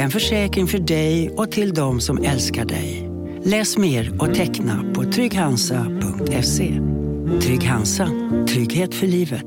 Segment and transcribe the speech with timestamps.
[0.00, 3.10] En försäkring för dig och till de som älskar dig.
[3.44, 6.80] Läs mer och teckna på trygghansa.se.
[7.42, 8.08] Trygg Hansa.
[8.48, 9.44] Trygghet för livet.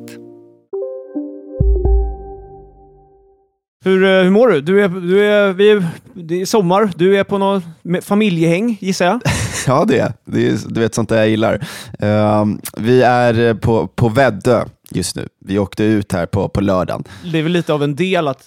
[3.84, 4.62] Hur, eh, hur mår du?
[4.62, 7.64] du, är, du är, vi är, det är sommar, du är på något
[8.02, 9.22] familjehäng gissar jag?
[9.68, 10.48] Ja, det är det.
[10.48, 11.68] är Du vet sånt där jag gillar.
[12.00, 15.28] Ehm, vi är på, på Väddö just nu.
[15.46, 17.04] Vi åkte ut här på, på lördagen.
[17.32, 18.44] Det är väl lite av en del att,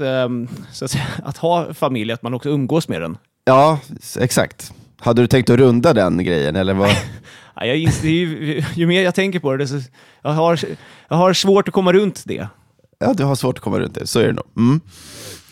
[0.73, 3.17] så att, säga, att ha familj, att man också umgås med den.
[3.45, 3.79] Ja,
[4.21, 4.73] exakt.
[4.99, 6.57] Hade du tänkt att runda den grejen?
[6.57, 6.91] Eller vad?
[7.57, 9.77] Ja, jag ju, ju mer jag tänker på det, desto,
[10.23, 10.61] jag, har,
[11.09, 12.49] jag har svårt att komma runt det.
[12.99, 14.07] Ja, du har svårt att komma runt det.
[14.07, 14.45] Så är det nog.
[14.57, 14.81] Mm.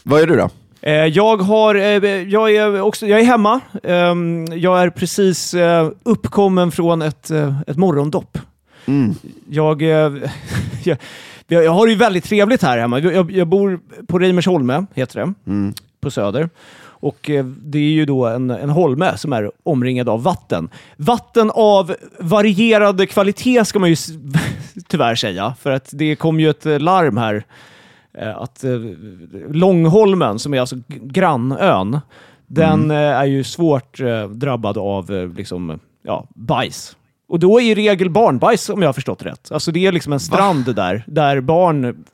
[0.02, 0.50] Vad är du då?
[0.82, 3.60] Eh, Jag, har, eh, jag, är också, jag är hemma.
[3.82, 7.30] Ehm, Jag är precis eh, uppkommen från ett,
[7.66, 8.38] ett morgondopp.
[8.86, 9.14] Mm.
[9.50, 9.82] Jag,
[11.46, 12.98] jag, jag har det ju väldigt trevligt här hemma.
[12.98, 15.74] Jag, jag bor på Reimersholme, heter det, Mm.
[16.00, 16.50] på Söder.
[17.02, 20.68] Och eh, det är ju då en, en holme som är omringad av vatten.
[20.96, 23.96] Vatten av varierande kvalitet ska man ju
[24.88, 25.54] tyvärr säga.
[25.60, 27.44] För att det kom ju ett eh, larm här
[28.18, 28.64] eh, att
[29.50, 32.00] Långholmen, som är alltså grannön,
[32.46, 33.98] den eh, är ju svårt
[34.30, 36.96] drabbad av liksom, ja, bajs.
[37.32, 39.52] Och då är i regel barnbajs om jag har förstått rätt.
[39.52, 42.04] Alltså det är liksom en strand där, där barn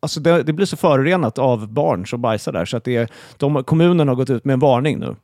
[0.00, 3.08] Alltså det, det blir så förorenat av barn som bajsar där, så att det är,
[3.36, 5.16] de, kommunen har gått ut med en varning nu.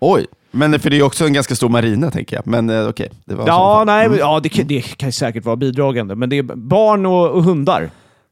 [0.00, 2.46] Oj, men för det är också en ganska stor marina tänker jag.
[2.46, 4.18] Men eh, okej, det var alla Ja, nej, Mm.
[4.18, 7.90] ja det, kan- det kan säkert vara bidragande, men det är barn och, och hundar.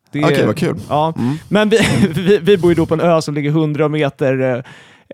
[0.09, 0.77] Okej, vad kul.
[0.89, 1.13] Ja.
[1.19, 1.37] Mm.
[1.49, 1.79] Men vi,
[2.15, 4.65] vi, vi bor ju då på en ö som ligger 100 meter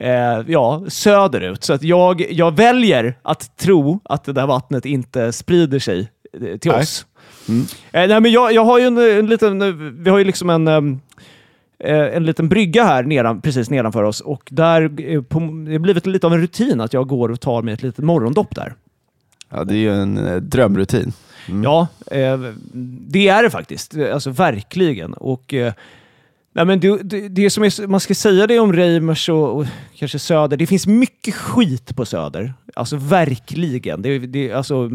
[0.00, 5.32] eh, ja, söderut, så att jag, jag väljer att tro att det där vattnet inte
[5.32, 6.80] sprider sig eh, till Nej.
[6.80, 7.06] oss.
[7.48, 7.62] Mm.
[7.92, 10.50] Eh, nej, men jag, jag har ju en, en liten, eh, vi har ju liksom
[10.50, 14.88] en, eh, en liten brygga här nedan, precis nedanför oss och där
[15.20, 17.82] på, det har blivit lite av en rutin att jag går och tar mig ett
[17.82, 18.74] litet morgondopp där.
[19.50, 21.12] Ja, det är ju en drömrutin.
[21.48, 21.62] Mm.
[21.62, 22.40] Ja, eh,
[23.08, 23.96] det är det faktiskt.
[24.12, 25.14] Alltså verkligen.
[25.14, 25.72] Och, eh,
[26.56, 29.66] nej, men det, det, det som är, man ska säga det om Reimers och, och
[29.98, 32.54] kanske Söder, det finns mycket skit på Söder.
[32.74, 34.02] Alltså verkligen.
[34.02, 34.88] Det, det, alltså,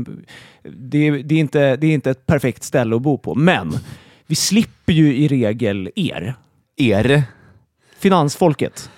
[0.64, 3.36] det, det, är inte, det är inte ett perfekt ställe att bo på.
[3.36, 3.74] Men
[4.28, 6.34] vi slipper ju i regel er.
[6.78, 7.24] Er?
[8.00, 8.90] Finansfolket.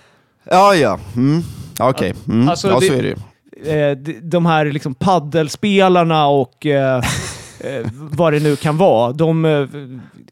[0.50, 1.00] Ja, ja.
[1.16, 1.41] Mm.
[1.80, 2.50] Okej, mm.
[2.50, 3.72] Alltså, ja, så är det ju.
[3.72, 6.97] eh, de- här liksom paddelspelarna och eh,
[7.59, 9.12] eh, vad det nu kan vara.
[9.12, 9.45] De,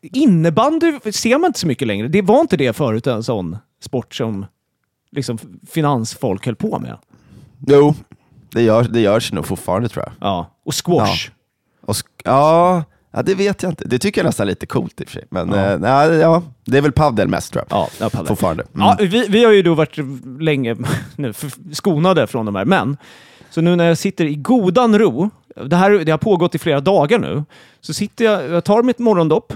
[0.02, 2.08] innebandy ser man inte så mycket längre.
[2.08, 4.46] Det var inte det förut, en sån sport som
[5.12, 5.38] liksom,
[5.72, 6.98] finansfolk höll på med.
[7.68, 7.94] Jo,
[8.52, 10.14] det, gör, det görs nog fortfarande tror jag.
[10.30, 10.52] Ja.
[10.66, 11.30] Och squash.
[11.82, 13.88] Och sk- ja, ja, det vet jag inte.
[13.88, 15.26] Det tycker jag nästan är lite coolt i och för sig.
[15.30, 15.72] Men Ja.
[15.72, 15.78] ja.
[15.78, 17.78] nej, ja, det är väl padel mest tror jag.
[17.78, 18.26] Ja, ja.
[18.26, 18.64] Fortfarande.
[18.76, 18.88] Mm.
[18.88, 19.98] Ja, vi, vi har ju då varit
[20.40, 20.78] länge
[21.16, 21.34] nu,
[21.74, 22.98] skonade från de här, men
[23.50, 25.30] så nu när jag sitter i godan ro,
[25.66, 27.44] det här det har pågått i flera dagar nu,
[27.82, 29.54] så sitter jag, jag tar mitt morgondopp,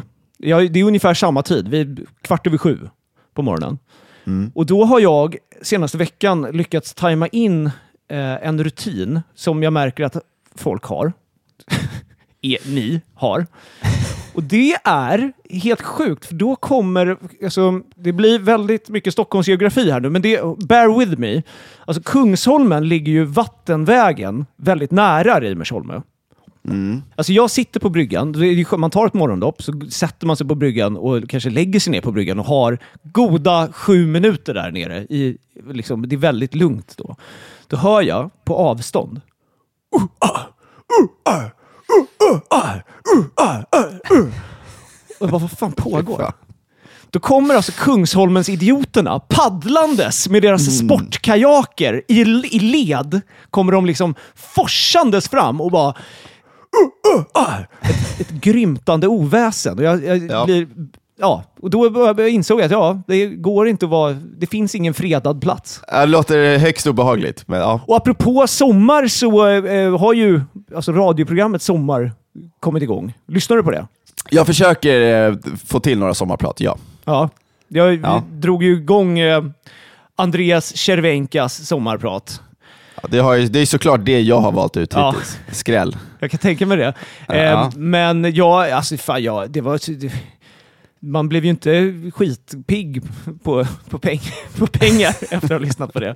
[0.47, 2.89] jag, det är ungefär samma tid, vid kvart över sju
[3.33, 3.77] på morgonen.
[4.27, 4.51] Mm.
[4.55, 10.03] Och då har jag senaste veckan lyckats tajma in eh, en rutin som jag märker
[10.03, 10.17] att
[10.55, 11.13] folk har.
[12.41, 13.47] er, ni har.
[14.33, 17.17] Och det är helt sjukt, för då kommer...
[17.43, 21.41] Alltså, det blir väldigt mycket Stockholmsgeografi här nu, men det, bear with me.
[21.85, 26.01] Alltså, Kungsholmen ligger ju vattenvägen väldigt nära Reimersholme.
[26.69, 27.03] Mm.
[27.15, 28.35] Alltså jag sitter på bryggan,
[28.77, 32.01] man tar ett morgondopp, så sätter man sig på bryggan och kanske lägger sig ner
[32.01, 35.03] på bryggan och har goda sju minuter där nere.
[35.03, 35.37] I,
[35.69, 37.15] liksom, det är väldigt lugnt då.
[37.67, 39.21] Då hör jag på avstånd.
[45.19, 46.33] Och jag bara, vad fan pågår?
[47.09, 52.21] Då kommer alltså Kungsholmens idioterna paddlandes med deras sportkajaker i,
[52.51, 53.21] i led.
[53.49, 55.93] Kommer de liksom forsandes fram och bara...
[56.81, 59.77] Uh, uh, uh, ett, ett grymtande oväsen.
[59.77, 60.45] Och jag, jag Ja.
[60.45, 60.67] blir
[61.19, 64.13] ja, och då insåg jag att ja, det går inte att vara...
[64.37, 65.81] Det finns ingen fredad plats.
[65.91, 67.81] Det låter högst obehagligt, men ja.
[67.87, 70.41] Och apropå sommar så eh, har ju
[70.75, 72.11] alltså radioprogrammet Sommar
[72.59, 73.13] kommit igång.
[73.27, 73.87] Lyssnar du på det?
[74.29, 75.35] Jag försöker eh,
[75.65, 76.77] få till några sommarprat, ja.
[77.05, 77.29] Ja.
[77.67, 78.23] Jag Ja.
[78.31, 79.43] drog ju igång eh,
[80.15, 82.41] Andreas Cervenkas sommarprat.
[83.11, 85.11] Ja, Det, ju, det är såklart det jag har valt ut Ja.
[85.11, 85.39] hittills.
[85.51, 85.97] Skräll.
[86.19, 86.93] Jag kan tänka mig det.
[87.27, 87.33] Ja.
[87.35, 89.99] Eh, men ja, alltså fan, ja, det var...
[89.99, 90.13] Det,
[90.99, 93.01] man blev ju inte skitpigg
[93.43, 94.19] på, på, peng,
[94.57, 96.15] på pengar efter att ha lyssnat på det.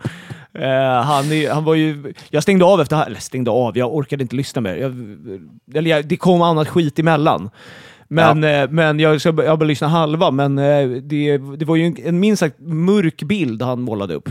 [0.54, 2.14] Eh, han, han var ju...
[2.30, 3.06] Jag stängde av efter...
[3.06, 4.76] Eller stängde av, jag orkade inte lyssna mer.
[4.76, 4.92] Jag,
[5.78, 7.50] eller jag, det kom annat skit emellan.
[8.08, 11.96] Men, eh, men jag, jag bara lyssna halva, men eh, det, det var ju en,
[12.06, 14.30] en minst sagt mörk bild han målade upp.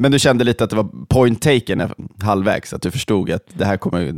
[0.00, 1.90] Men du kände lite att det var point taken
[2.22, 4.12] halvvägs, att du förstod att det här kommer,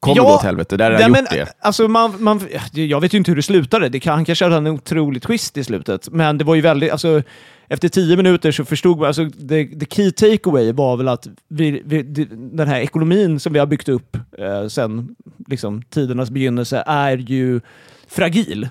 [0.00, 0.76] kommer Ja, gå åt helvete.
[0.76, 1.52] Där har han men, det.
[1.58, 2.40] Alltså man, man,
[2.72, 3.88] jag vet ju inte hur det slutade.
[3.88, 6.08] Det kan, han kanske hade en otrolig twist i slutet.
[6.10, 6.92] Men det var ju väldigt...
[6.92, 7.22] Alltså,
[7.68, 9.06] efter tio minuter så förstod man...
[9.06, 13.58] Alltså, the, the key takeaway var väl att vi, vi, den här ekonomin som vi
[13.58, 15.16] har byggt upp eh, sen
[15.46, 17.60] liksom, tidernas begynnelse är ju
[18.08, 18.68] fragil.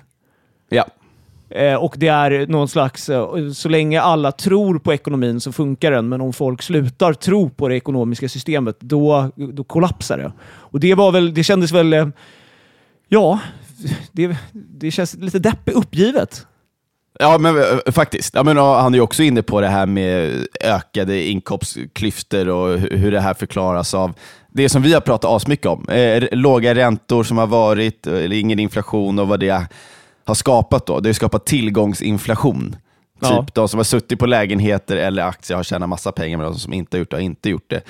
[0.69, 0.85] Ja.
[1.55, 5.91] Eh, och det är någon slags, eh, så länge alla tror på ekonomin så funkar
[5.91, 10.31] den, men om folk slutar tro på det ekonomiska systemet, då, då kollapsar det.
[10.43, 12.07] Och det var väl, det kändes väl, eh,
[13.07, 13.39] ja,
[14.11, 16.45] det, det känns lite deppigt uppgivet.
[17.19, 18.35] Ja, men eh, faktiskt.
[18.35, 23.11] Ja, men, han är ju också inne på det här med ökade inkomstklyftor och hur
[23.11, 24.13] det här förklaras av
[24.49, 25.89] det som vi har pratat asmycket om.
[25.89, 29.65] Eh, låga räntor som har varit, eh, eller ingen inflation och vad det
[30.25, 30.85] har skapat.
[30.85, 30.99] då.
[30.99, 32.75] Det har skapat tillgångsinflation.
[33.19, 33.41] Ja.
[33.41, 36.59] Typ de som har suttit på lägenheter eller aktier har tjänat massa pengar, men de
[36.59, 37.81] som inte har gjort det har inte gjort det.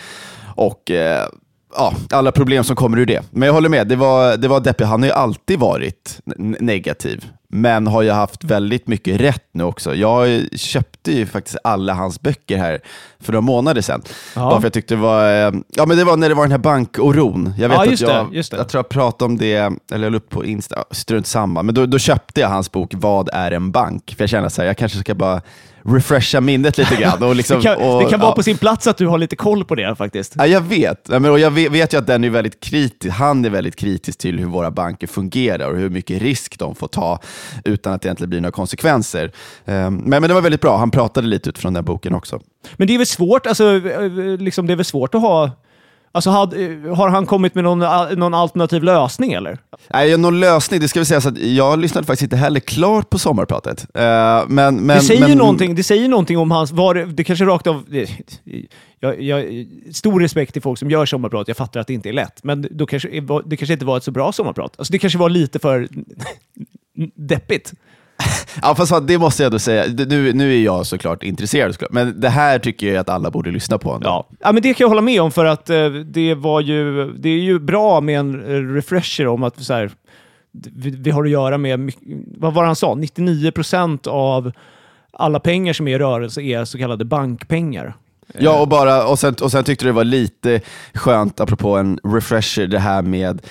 [0.56, 1.28] Och eh,
[1.76, 3.22] ja, alla problem som kommer ur det.
[3.32, 4.88] Men jag håller med, det var, det var deppigt.
[4.88, 6.20] Han har ju alltid varit
[6.60, 9.96] negativ, men har ju haft väldigt mycket rätt nu också.
[9.96, 12.80] Jag köpte ju faktiskt alla hans böcker här
[13.20, 14.02] för några månader sedan.
[14.36, 14.42] Ja.
[14.42, 16.52] Bara för jag tyckte det var, eh, ja men det var när det var den
[16.52, 17.54] här bankoron.
[17.58, 18.58] Jag vet Ja, att det, jag, just det.
[18.58, 19.56] jag tror jag pratade om det,
[19.92, 21.64] eller jag la upp på Insta, strunt samma.
[21.64, 24.14] Men då, då köpte jag hans bok Vad är en bank?
[24.18, 25.42] För jag kände så här, jag kanske ska bara
[25.86, 27.24] refresha minnet lite grann.
[27.24, 28.36] Och liksom, Det kan, och, det kan vara ja.
[28.36, 30.34] på sin plats att du har lite koll på det faktiskt.
[30.38, 31.10] Ja, jag vet.
[31.10, 33.16] Och jag vet, ju att den är väldigt kritisk.
[33.16, 36.88] Han är väldigt kritisk till hur våra banker fungerar och hur mycket risk de får
[36.88, 37.20] ta
[37.66, 39.32] utan att det egentligen blir några konsekvenser.
[39.66, 40.78] Ehm, men, men det var väldigt bra.
[40.78, 42.40] Han pratade lite utifrån den boken också.
[42.74, 45.52] Men det är väl svårt, alltså, eh, liksom, det är väl svårt att ha...
[46.16, 49.58] Alltså, eh, har han kommit med någon, al- någon alternativ lösning eller?
[49.94, 53.10] Nej, någon lösning, det ska vi säga så att jag lyssnade faktiskt inte heller klart
[53.10, 53.86] på sommarpratet.
[53.94, 56.72] Ehm, men, men, det, säger men, någonting, det säger någonting om hans...
[56.72, 57.84] Var, det- kanske rakt av...
[59.00, 62.14] Jag, jag, stor respekt till folk som gör sommarprat, jag fattar att det inte är
[62.14, 62.44] lätt.
[62.44, 63.10] Men då kanske,
[63.46, 64.74] det kanske inte var ett så bra sommarprat.
[64.78, 65.88] Alltså det kanske var lite för
[67.16, 67.74] deppigt.
[68.62, 69.86] Ja, fast det måste jag då säga.
[70.08, 71.92] Nu, nu är jag såklart intresserad, såklart.
[71.92, 73.92] men det här tycker jag att alla borde lyssna på.
[73.92, 74.08] Ändå.
[74.08, 74.28] Ja.
[74.40, 77.12] ja, men det kan jag hålla med om för att eh, det var ju...
[77.14, 79.92] Det är ju bra med en eh, refresher om att så här,
[80.52, 81.92] vi, vi har att göra med...
[82.38, 82.96] Vad var han sa?
[82.96, 84.52] 99 procent av
[85.14, 87.96] alla pengar som är i rörelse är så kallade bankpengar.
[88.38, 90.62] Ja, och, bara, och, sen, och sen tyckte det var lite
[90.94, 93.42] skönt, apropå en refresher, det här med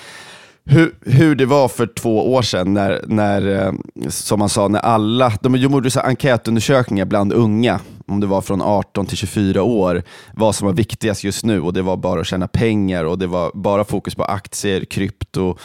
[0.65, 3.73] hur, hur det var för två år sedan när, när eh,
[4.09, 8.61] som man sa, när alla, de gjorde så enkätundersökningar bland unga, om det var från
[8.61, 12.27] 18 till 24 år, vad som var viktigast just nu och det var bara att
[12.27, 15.57] tjäna pengar och det var bara fokus på aktier, krypto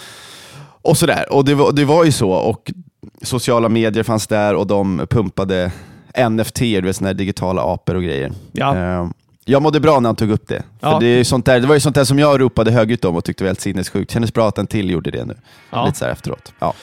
[0.83, 1.33] och sådär.
[1.33, 2.73] Och det var, det var ju så och
[3.23, 5.73] sociala medier fanns där och de pumpade
[6.31, 8.33] NFT, du vet här digitala apor och grejer.
[8.52, 8.76] Ja.
[8.76, 9.09] Eh,
[9.50, 10.62] Jag mådde bra när han tog upp det.
[10.81, 10.99] För Ja.
[11.00, 13.25] det, är sånt där, det var ju sånt där som jag ropade högljutt om och
[13.25, 14.11] tyckte var helt sinnessjukt.
[14.11, 15.37] Kändes bra att en till gjorde det nu.
[15.71, 15.87] Ja.
[15.87, 16.52] Lite så efteråt.
[16.59, 16.75] Ja,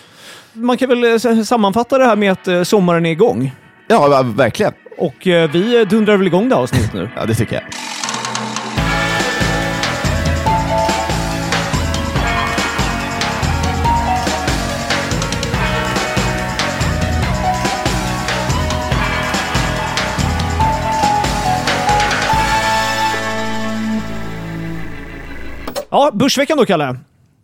[0.54, 3.52] Man kan väl eh, sammanfatta det här med att eh, sommaren är igång.
[3.88, 4.74] ja verkligen.
[4.98, 7.10] Och eh, vi dundrar väl igång det här avsnittet nu.
[7.16, 7.64] Ja, det tycker jag.
[25.96, 26.98] Ja, Börsveckan då, Kalle.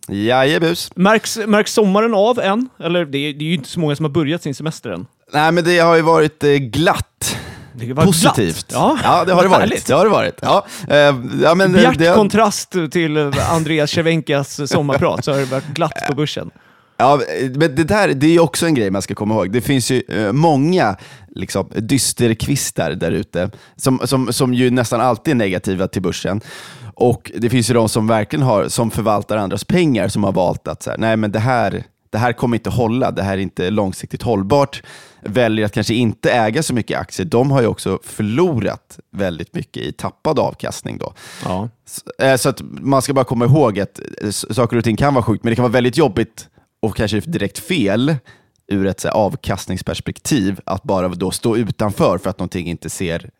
[0.08, 0.90] Jajebus.
[0.96, 2.68] Märks, märks sommaren av än?
[2.80, 5.06] Eller det är, det är ju inte så många som har börjat sin semester än.
[5.32, 7.36] Nej, men det har ju varit eh, glatt.
[7.72, 8.68] Det var Positivt.
[8.68, 9.00] glatt.
[9.04, 9.86] Ja, det har det varit.
[9.86, 10.38] Det har det varit.
[10.42, 10.96] Ja, eh,
[11.42, 15.66] ja, men, eh, Bjärt det, kontrast till eh, Andreas Cervenkas sommarprat, så har det varit
[15.66, 16.50] glatt på börsen.
[16.96, 17.20] Ja,
[17.54, 19.52] men det där det är ju också en grej man ska komma ihåg.
[19.52, 20.96] Det finns ju eh, många
[21.34, 26.40] liksom, dysterkvistar där ute som, som, som ju nästan alltid är negativa till börsen.
[26.94, 30.68] Och det finns ju de som verkligen har, som förvaltar andras pengar, som har valt
[30.68, 33.38] att så här, nej men det här, det här kommer inte hålla, det här är
[33.38, 34.82] inte långsiktigt hållbart,
[35.20, 39.82] väljer att kanske inte äga så mycket aktier, de har ju också förlorat väldigt mycket
[39.82, 40.98] i tappad avkastning.
[40.98, 41.12] Då.
[41.44, 41.68] Ja.
[41.86, 45.14] Så, eh, så att man ska bara komma ihåg att eh, saker och ting kan
[45.14, 46.48] vara sjukt, men det kan vara väldigt jobbigt
[46.82, 48.16] och kanske direkt fel
[48.66, 53.30] ur ett så här, avkastningsperspektiv att bara då stå utanför för att någonting inte ser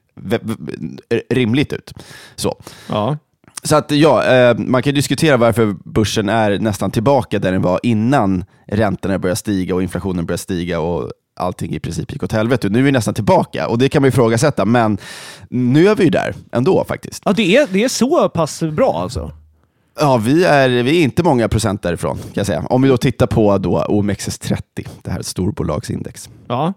[1.30, 1.92] rimligt ut.
[2.36, 2.62] Så.
[2.88, 3.16] Ja.
[3.64, 7.80] Så att ja, eh, man kan diskutera varför börsen är nästan tillbaka där den var
[7.82, 12.68] innan räntorna började stiga och inflationen började stiga och allting i princip gick åt helvete.
[12.68, 14.98] Nu är vi nästan tillbaka och det kan man ifrågasätta, men
[15.48, 17.22] nu är vi ju där ändå faktiskt.
[17.24, 19.32] ja det, är, det är så pass bra alltså?
[20.00, 22.64] Ja, vi är, vi är inte många procent därifrån kan jag säga.
[22.70, 26.30] Om vi då tittar på då OMXS30, det här storbolagsindex.
[26.48, 26.72] Ja.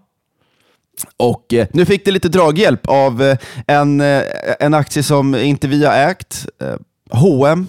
[1.17, 3.37] Och eh, nu fick det lite draghjälp av eh,
[3.67, 4.21] en, eh,
[4.59, 6.75] en aktie som inte vi har ägt, eh,
[7.11, 7.67] H&M.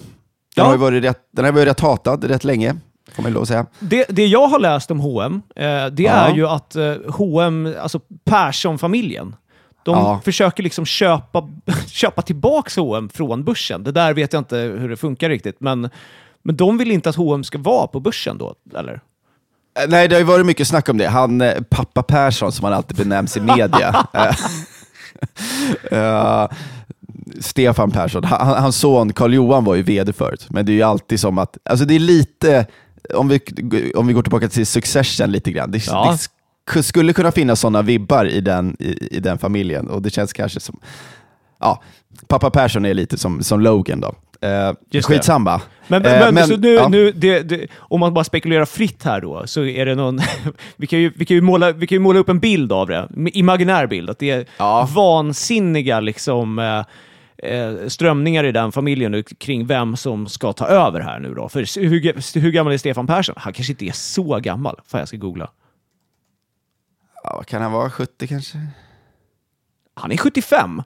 [0.57, 0.65] Den Ja.
[0.65, 2.77] har ju varit rätt, den har varit rätt hatad rätt länge,
[3.13, 3.67] får man lov att säga.
[3.81, 6.11] Det, det jag har läst om H&M, eh, det Ja.
[6.13, 9.37] är ju att eh, H&M, alltså Persson-familjen,
[9.85, 10.21] de Ja.
[10.25, 11.49] försöker liksom köpa,
[11.87, 13.85] köpa tillbaks H&M från börsen.
[13.85, 15.91] Det där vet jag inte hur det funkar riktigt, men,
[16.43, 19.01] men de vill inte att H&M ska vara på börsen då, eller?
[19.79, 21.07] Eh, Nej, det har ju varit mycket snack om det.
[21.09, 24.07] Han, eh, pappa Persson, som han alltid benämns i media.
[25.91, 26.49] Eh,
[27.41, 31.21] Stefan Persson, han, hans son Karl-Johan var ju vd förut, men det är ju alltid
[31.21, 32.67] som att, alltså det är lite,
[33.15, 33.41] om vi,
[33.97, 36.11] om vi går tillbaka till Succession lite grann, det, Ja.
[36.11, 36.17] det
[36.77, 40.33] sk- skulle kunna finnas sådana vibbar i den, i, i den familjen och det känns
[40.33, 40.81] kanske som,
[41.61, 41.83] ja,
[42.29, 44.15] pappa Persson är lite som, som Logan då.
[44.41, 45.15] Eh, Just det.
[45.15, 45.61] skitsamma.
[45.89, 46.89] Men, Eh, men, men- så nu, ja.
[46.89, 50.21] nu det, det, om man bara spekulerar fritt här då, så är det någon...
[50.77, 52.89] vi, kan ju, vi, kan ju måla, vi kan ju måla upp en bild av
[52.89, 54.89] det, en imaginär bild, att det är Ja.
[54.95, 56.85] vansinniga liksom, eh,
[57.53, 61.49] eh, strömningar i den familjen nu kring vem som ska ta över här nu då.
[61.49, 63.35] För hur, hur gammal är Stefan Persson?
[63.39, 64.81] Han kanske inte är så gammal.
[64.87, 65.51] Fan, jag ska googla.
[67.25, 68.59] Ja, kan han vara, 70 kanske?
[69.95, 70.83] Han är 75.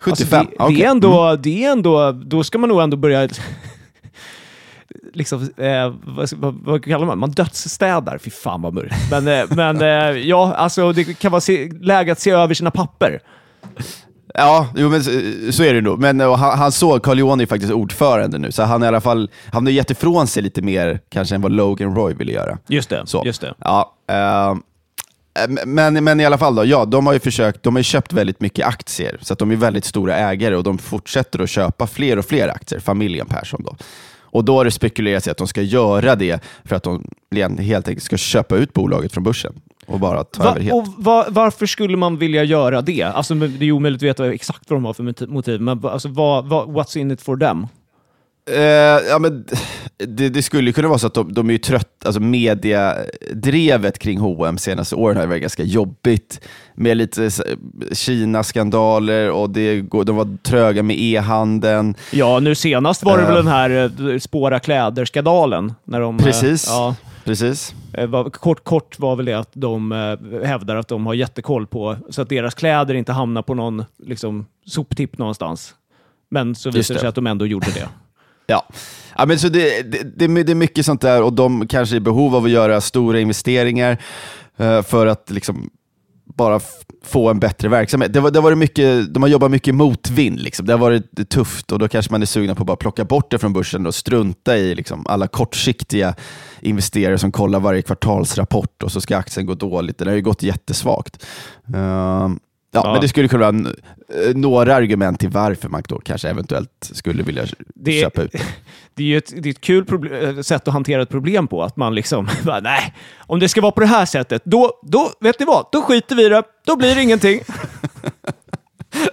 [0.00, 0.38] 75?
[0.38, 0.76] Alltså, det, Okej.
[0.76, 3.28] det, är ändå, det är ändå, då ska man nog ändå börja...
[5.12, 8.18] liksom, eh, vad, vad, vad kallar man Man dödsstädar.
[8.18, 9.10] Fy fan vad mörkt.
[9.10, 12.70] Men, eh, men eh, ja, alltså det kan vara se, läge att se över sina
[12.70, 13.20] papper.
[14.34, 15.10] Ja, jo, men så,
[15.52, 15.98] så är det nog.
[15.98, 18.88] Men och han, han såg, Carl Johan är faktiskt ordförande nu, så han, är i
[18.88, 22.32] alla fall, han har gett ifrån sig lite mer kanske än vad Logan Roy ville
[22.32, 22.58] göra.
[22.68, 23.02] Just det.
[23.06, 23.22] Så.
[23.26, 23.54] Just det.
[23.58, 24.54] Ja, eh,
[25.66, 28.40] men, men i alla fall, då, ja, de har ju försökt, de har köpt väldigt
[28.40, 32.18] mycket aktier, så att de är väldigt stora ägare och de fortsätter att köpa fler
[32.18, 33.62] och fler aktier, familjen Persson.
[33.64, 33.76] Då.
[34.32, 37.04] Och då har det spekulerats i att de ska göra det för att de
[37.58, 39.52] helt enkelt ska köpa ut bolaget från börsen
[39.86, 40.74] och bara ta Va, över helt.
[40.74, 43.02] och va, varför skulle man vilja göra det?
[43.02, 45.90] Alltså, det är omöjligt att veta exakt vad de har för moti- motiv, men va-
[45.90, 47.66] alltså, vad, vad, what's in it for them?
[48.56, 49.44] Eh, ja, men
[49.98, 54.18] det, det skulle kunna vara så att de, de är ju trött, alltså mediadrevet kring
[54.18, 56.40] H&M senaste åren har varit ganska jobbigt
[56.74, 57.30] med lite
[57.92, 61.94] Kina-skandaler och det, går- de var tröga med e-handeln.
[62.12, 63.28] Ja, nu senast var det Eh.
[63.28, 63.70] väl den här
[64.12, 65.72] eh, spåra kläder-skandalen.
[65.84, 66.66] När de, eh, Precis.
[66.68, 67.74] Ja, Precis.
[67.92, 71.96] Eh, Kort, kort var väl det att de eh, hävdar att de har jättekoll på
[72.10, 75.74] så att deras kläder inte hamnar på någon liksom, soptipp någonstans.
[76.30, 77.00] Men så visade det.
[77.00, 77.88] sig att de ändå gjorde det.
[78.50, 78.68] Ja.
[79.16, 81.96] Ja, men så det, det, det, det är mycket sånt där och de kanske är
[81.96, 84.02] i behov av att göra stora investeringar
[84.56, 85.70] eh, för att liksom
[86.24, 86.60] bara
[87.04, 88.12] få en bättre verksamhet.
[88.12, 90.40] Det, var, det var mycket, de har jobbat mycket motvind.
[90.40, 90.66] Liksom.
[90.66, 93.30] Det har varit tufft och då kanske man är sugna på att bara plocka bort
[93.30, 96.14] det från börsen och strunta i liksom, alla kortsiktiga
[96.60, 99.98] investerare som kollar varje kvartalsrapport och så ska aktien gå dåligt.
[99.98, 101.26] Den har ju gått jättesvagt.
[101.74, 102.28] Uh,
[102.72, 102.92] Ja, Ja.
[102.92, 103.56] Men det skulle kunna vara
[104.28, 108.42] eh, några argument till varför man då kanske eventuellt skulle vilja Det- köpa ut det.
[108.94, 109.86] Det är ju ett, det är ett kul
[110.36, 111.62] eh, sätt att hantera ett problem på.
[111.62, 115.10] Att man liksom, bara, nej, om det ska vara på det här sättet, då, då
[115.20, 115.66] vet ni vad?
[115.72, 116.42] Då skiter vi i det.
[116.66, 117.40] Då blir det ingenting.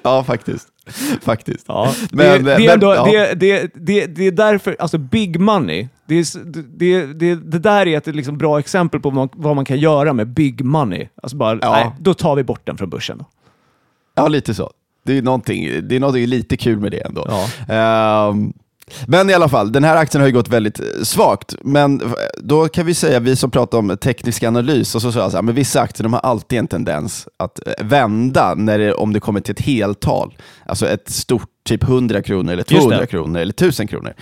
[0.03, 0.67] Ja, faktiskt.
[1.21, 1.65] faktiskt.
[1.67, 3.05] Ja, Men- det, det, är men- ändå, ja.
[3.05, 6.25] det, det, det, det är därför, alltså big money, det, är,
[6.77, 9.79] det, det, det där är ett liksom bra exempel på vad man, vad man kan
[9.79, 11.07] göra med big money.
[11.23, 11.71] Alltså bara, Ja.
[11.71, 13.23] nej, då tar vi bort den från börsen.
[14.17, 14.71] Ja, lite så.
[15.03, 17.27] Det är någonting, det är någonting lite kul med det ändå.
[17.29, 17.73] Ja.
[18.29, 18.53] Ehm,
[19.05, 21.55] men i alla fall, den här aktien har ju gått väldigt eh, svagt.
[21.61, 22.07] Men eh,
[22.37, 25.37] då kan vi säga, vi som pratar om teknisk analys, och så sa jag så
[25.37, 29.13] här, men vissa aktier de har alltid en tendens att eh, vända när det, om
[29.13, 30.37] det kommer till ett heltal.
[30.65, 33.07] Alltså ett stort, typ 100 kronor, eller Just 200 det.
[33.07, 34.13] kronor, eller 1000 kronor.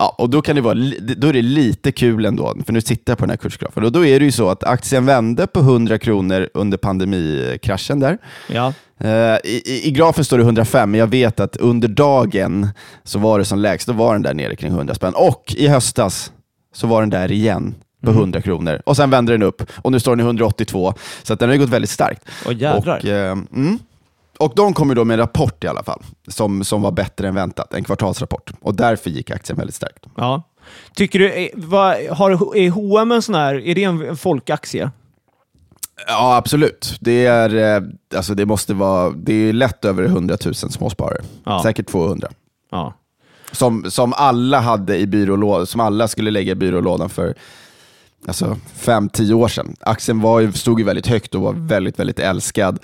[0.00, 0.74] Ja, och då, kan det vara,
[1.16, 3.84] då är det lite kul ändå, för nu tittar jag på den här kursgrafen.
[3.84, 8.18] Och då är det ju så att aktien vände på 100 kronor under pandemikraschen där.
[8.48, 8.72] Ja.
[9.00, 12.68] Eh, I, i, grafen står det 105, men jag vet att under dagen
[13.04, 15.14] så var det som lägst, då var den där nere kring 100 spänn.
[15.16, 16.32] Och i höstas
[16.74, 20.00] så var den där igen på 100 kronor och sen vände den upp och nu
[20.00, 20.94] står den i 182.
[21.22, 22.24] Så att den har ju gått väldigt starkt.
[22.46, 22.98] Åh jädrar.
[22.98, 23.78] Och, eh, mm.
[24.40, 27.28] Och de kom ju då med en rapport i alla fall, som, som var bättre
[27.28, 28.50] än väntat, en kvartalsrapport.
[28.60, 30.06] Och därför gick aktien väldigt starkt.
[30.16, 30.42] Ja.
[30.94, 34.90] Tycker du, är, vad, har, är H&M en sån här, är det en, folkaktie?
[36.06, 36.96] Ja, absolut.
[37.00, 37.82] Det, är, eh,
[38.16, 41.22] alltså det, måste vara, det är lätt över 100 000 småsparare.
[41.44, 41.62] Ja.
[41.62, 42.28] Säkert 200.
[42.70, 42.94] Ja.
[43.52, 47.34] Som, som alla hade i byrålådan, som alla skulle lägga i byrålådan för
[48.26, 49.76] alltså, fem, tio år sedan.
[49.80, 52.78] Aktien var stod ju väldigt högt och var väldigt, väldigt älskad.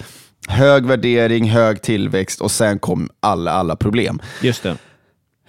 [0.48, 4.20] Hög värdering, hög tillväxt och sen kom alla, alla problem.
[4.42, 4.76] Just det.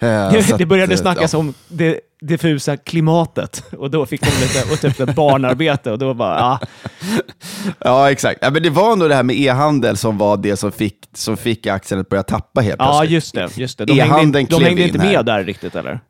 [0.00, 1.38] Så det att, började eh, snackas ja.
[1.38, 6.38] om det diffusa klimatet och då fick de lite, och typ barnarbete och då bara,
[6.38, 6.60] ja,
[7.78, 8.38] Ja, exakt.
[8.42, 11.36] Ja, men det var nog det här med e-handel som var det som fick, som
[11.36, 13.10] fick aktien att börja tappa helt ja plötsligt.
[13.10, 13.48] just det.
[13.60, 13.84] Just det.
[13.84, 15.12] De hängde, E-handeln inte- de hängde in inte här.
[15.12, 16.00] med där riktigt eller?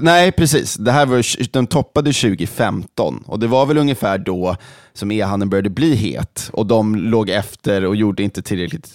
[0.00, 0.74] Nej, precis.
[0.74, 4.56] Det här var, ju- de toppade 2015 och det var väl ungefär då
[4.94, 8.94] som e-handeln började bli het och de låg efter och gjorde inte tillräckligt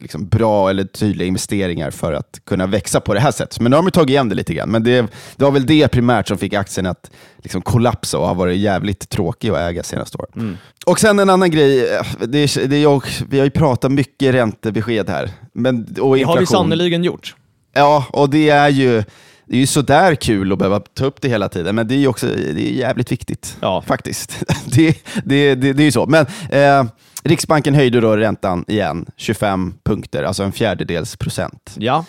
[0.00, 3.60] liksom, bra eller tydliga investeringar för att kunna växa på det här sättet.
[3.60, 4.70] Men nu har de tagit igen det lite grann.
[4.70, 5.06] Men det,
[5.36, 9.08] det var väl det primärt som fick aktien att liksom, kollapsa och har varit jävligt
[9.08, 10.36] tråkig att äga senaste året.
[10.36, 10.56] Mm.
[10.86, 15.08] Och sen en annan grej, det är, det jag, vi har ju pratat mycket räntebesked
[15.08, 15.30] här.
[15.52, 17.34] Men, och Det har vi sannoliken gjort.
[17.72, 19.02] Ja, och det är ju
[19.50, 21.98] det är ju sådär kul att behöva ta upp det hela tiden, men det är
[21.98, 23.56] ju också det är jävligt viktigt.
[23.60, 23.82] Ja.
[23.86, 24.44] Faktiskt.
[24.66, 26.06] Det, det, det, det är ju så.
[26.06, 26.84] Men eh,
[27.24, 31.74] Riksbanken höjde då räntan igen, 25 punkter, alltså en fjärdedels procent.
[31.78, 32.04] Ja.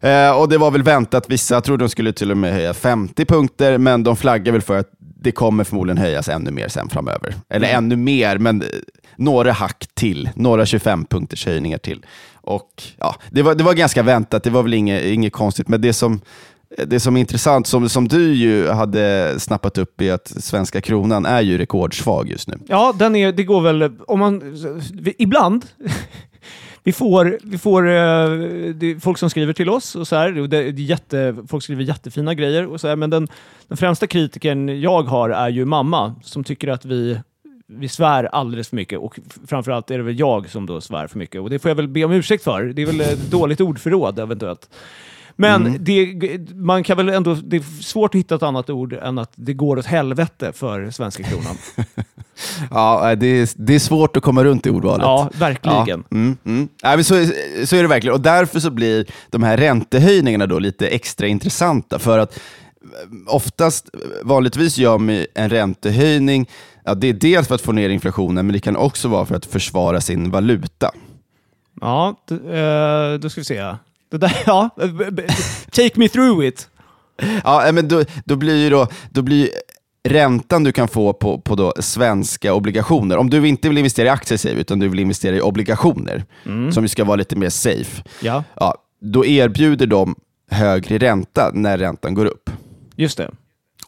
[0.00, 3.24] Eh, och det var väl väntat, vissa trodde de skulle till och med höja 50
[3.24, 7.34] punkter, men de flaggar väl för att det kommer förmodligen höjas ännu mer sen framöver.
[7.48, 7.78] Eller Mm.
[7.84, 8.68] ännu mer, men eh,
[9.16, 12.06] några hack till, några 25 punkters höjningar till.
[12.42, 15.80] Och ja, det var, det var ganska väntat, det var väl inget, inget konstigt, men
[15.80, 16.20] det som
[16.86, 21.26] det som är intressant, som, som du ju hade snappat upp, är att svenska kronan
[21.26, 22.58] är ju rekordsvag just nu.
[22.68, 23.92] Ja, den är, det går väl...
[24.06, 24.56] Om man,
[25.18, 25.66] ibland...
[26.84, 27.92] Vi får, vi får eh,
[28.74, 31.64] det är folk som skriver till oss och så här, och det är jätte, folk
[31.64, 33.28] skriver jättefina grejer och så här, men den,
[33.68, 37.20] den främsta kritiken jag har är ju mamma som tycker att vi,
[37.78, 41.18] vi svär alldeles för mycket och framförallt är det väl jag som då svär för
[41.18, 42.64] mycket och det får jag väl be om ursäkt för.
[42.64, 44.68] Det är väl ett dåligt ordförråd eventuellt.
[45.36, 46.14] Men det,
[46.54, 49.52] man kan väl ändå, det är svårt att hitta ett annat ord än att det
[49.52, 51.56] går åt helvete för svenska kronan.
[52.70, 55.02] Ja, det är, det är svårt att komma runt i ordvalet.
[55.04, 55.76] Ja, verkligen.
[55.86, 56.68] Ja, mm, mm.
[56.82, 58.14] Men så, är- så är det verkligen.
[58.14, 61.98] Och därför så blir de här räntehöjningarna då lite extra intressanta.
[61.98, 63.88] För att eh, oftast,
[64.22, 66.48] vanligtvis gör man en räntehöjning,
[66.84, 69.34] ja, det är dels för att få ner inflationen, men det kan också vara för
[69.34, 70.90] att försvara sin valuta.
[71.80, 73.74] Ja, eh, då ska vi se.
[74.10, 74.70] Det där, ja,
[75.70, 76.68] take me through it.
[77.44, 79.48] Ja, men då, då blir ju då, då blir
[80.08, 84.10] räntan du kan få på, på då svenska obligationer, om du inte vill investera i
[84.10, 86.24] aktier säger vi, utan du vill investera i obligationer,
[86.72, 90.14] som ju ska vara lite mer safe, Ja, ja, då erbjuder de
[90.50, 92.50] högre ränta när räntan går upp.
[92.96, 93.30] just det.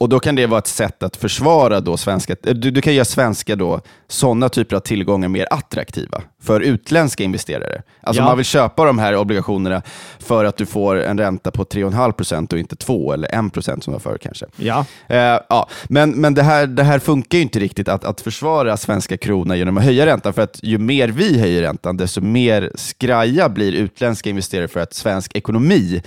[0.04, 2.94] Och Då kan det vara ett sätt att försvara då svenska, eh, du, du kan
[2.94, 7.82] göra svenska då, sådana typer av tillgångar mer attraktiva för utländska investerare.
[8.00, 8.26] Alltså Ja.
[8.26, 9.82] man vill köpa de här obligationerna
[10.18, 13.90] för att du får en ränta på 3,5% och inte 2 eller 1% som det
[13.90, 14.46] var förr kanske.
[14.56, 18.20] Ja, Eh, ja, men men det, här, det här funkar ju inte riktigt att, att
[18.20, 22.20] försvara svenska krona genom att höja räntan, för att ju mer vi höjer räntan, desto
[22.20, 26.02] mer skraja blir utländska investerare för att svensk ekonomi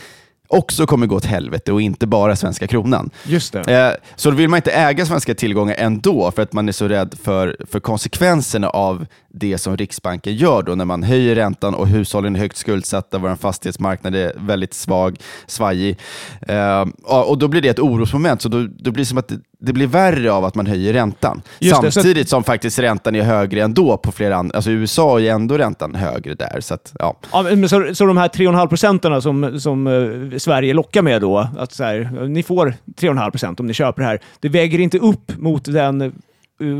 [0.47, 3.09] också kommer gå åt helvete och inte bara svenska kronan.
[3.23, 3.59] just det.
[3.59, 6.87] Eh, så då vill man inte äga svenska tillgångar ändå, för att man är så
[6.87, 11.87] rädd för, för konsekvenserna av det som Riksbanken gör då när man höjer räntan och
[11.87, 15.97] hushållen är högt skuldsatta, vår fastighetsmarknad är väldigt svag, svajig.
[16.41, 19.65] Eh, och då blir det ett orosmoment, så då, då blir det som att det,
[19.65, 21.41] det blir värre av att man höjer räntan.
[21.59, 25.31] Just det, Samtidigt som faktiskt räntan är högre ändå på flera andra, alltså USA är
[25.31, 26.57] ändå räntan högre där.
[26.61, 27.17] Så att, ja.
[27.31, 31.47] Ja, men så, så de här 3,5 procenten som, som eh, Sverige lockar med då,
[31.57, 34.97] att så här, ni får 3,5 procent om ni köper det här, det väger inte
[34.99, 36.09] upp mot den eh,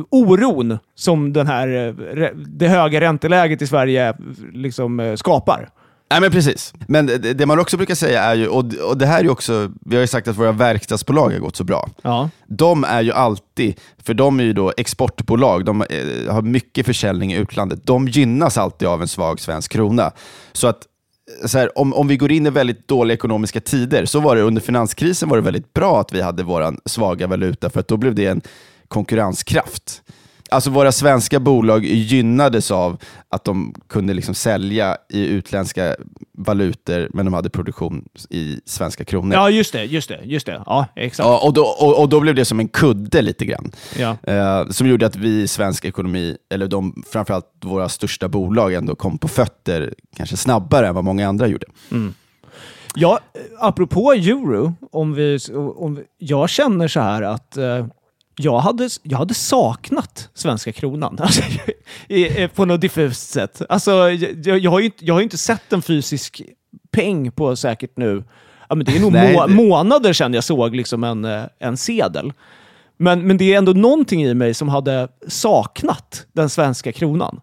[0.09, 4.15] oron som den här, re- det höga ränteläget i Sverige eh,
[4.53, 5.69] liksom, eh, skapar.
[6.10, 6.74] Nej men precis.
[6.88, 9.30] Men det, det man också brukar säga är ju, och, och det här är ju
[9.30, 11.89] också, vi har ju sagt att våra verkstadsbolag har gått så bra.
[12.02, 16.86] Ja, De är ju alltid, för de är ju då exportbolag, de eh, har mycket
[16.86, 17.80] försäljning i utlandet.
[17.84, 20.12] De gynnas alltid av en svag svensk krona.
[20.54, 20.84] Så att
[21.46, 24.41] så här, om, om vi går in i väldigt dåliga ekonomiska tider, så var det
[24.41, 27.98] under finanskrisen var det väldigt bra att vi hade vår svaga valuta, för att då
[27.98, 28.41] blev det en
[28.88, 30.02] konkurrenskraft.
[30.49, 32.97] Alltså våra svenska bolag gynnades av
[33.29, 35.95] att de kunde liksom sälja i utländska
[36.38, 39.33] valutor, men de hade produktion i svenska kronor.
[39.33, 39.83] Ja, just det.
[39.83, 40.19] Just det.
[40.23, 40.63] Just det.
[40.65, 41.27] Ja, exakt.
[41.27, 43.71] Ja, och, då, och, och då blev det som en kudde lite grann.
[43.97, 44.17] Ja.
[44.23, 48.95] Eh, som gjorde att vi i svensk ekonomi, eller de, framförallt våra största bolag, ändå
[48.95, 51.65] kom på fötter kanske snabbare än vad många andra gjorde.
[52.95, 55.39] Ja, eh, apropå euro, om vi,
[55.75, 57.86] om jag känner så här att eh,
[58.38, 61.41] jag, hade, jag hade saknat svenska kronan alltså,
[62.56, 63.62] på något diffust sätt.
[63.69, 66.41] Alltså, jag, jag, har ju, inte- jag har ju inte sett en fysisk
[66.91, 68.23] peng på säkert nu.
[68.69, 71.43] Ja, men det är nog Nej, må, det- månader sedan jag såg liksom en, eh,
[71.60, 72.34] en sedel.
[72.97, 77.39] Men, men det är ändå någonting i mig som hade saknat den svenska kronan.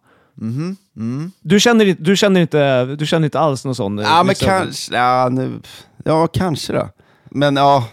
[1.42, 3.98] Du, känner, du, känner inte, du känner inte alls någon sån...
[3.98, 5.61] Ja, men liksom- kanske, ja, nu,
[6.04, 6.88] ja, kanske då.
[7.30, 7.85] Men ja,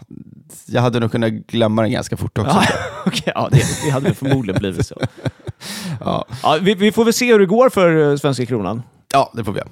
[0.66, 2.56] jag hade nog kunnat glömma den ganska fort också.
[2.56, 2.64] Ja,
[3.06, 4.96] okej, ja det, det hade väl förmodligen blivit så.
[6.00, 6.26] Ja.
[6.44, 8.84] Ja, vi, vi får väl se hur det går för eh, svenska kronan.
[9.14, 9.70] ja, det får vi göra.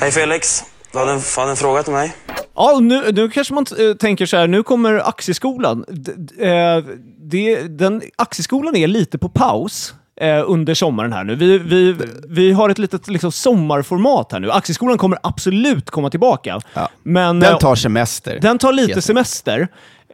[0.00, 2.12] Hej Felix, du hade en, hade en fråga till mig?
[2.54, 5.84] Ja, nu, nu kanske man eh, tänker så här, nu kommer aktieskolan.
[5.88, 6.82] D, d,
[7.18, 11.34] det, den, aktieskolan är lite på paus eh, under sommaren här nu.
[11.34, 11.96] Vi, vi,
[12.28, 14.50] vi har ett litet liksom, sommarformat här nu.
[14.50, 16.60] Aktieskolan kommer absolut komma tillbaka.
[16.74, 16.88] Ja.
[17.02, 18.38] Men, Den eh, tar semester.
[18.42, 19.68] Den tar lite semester.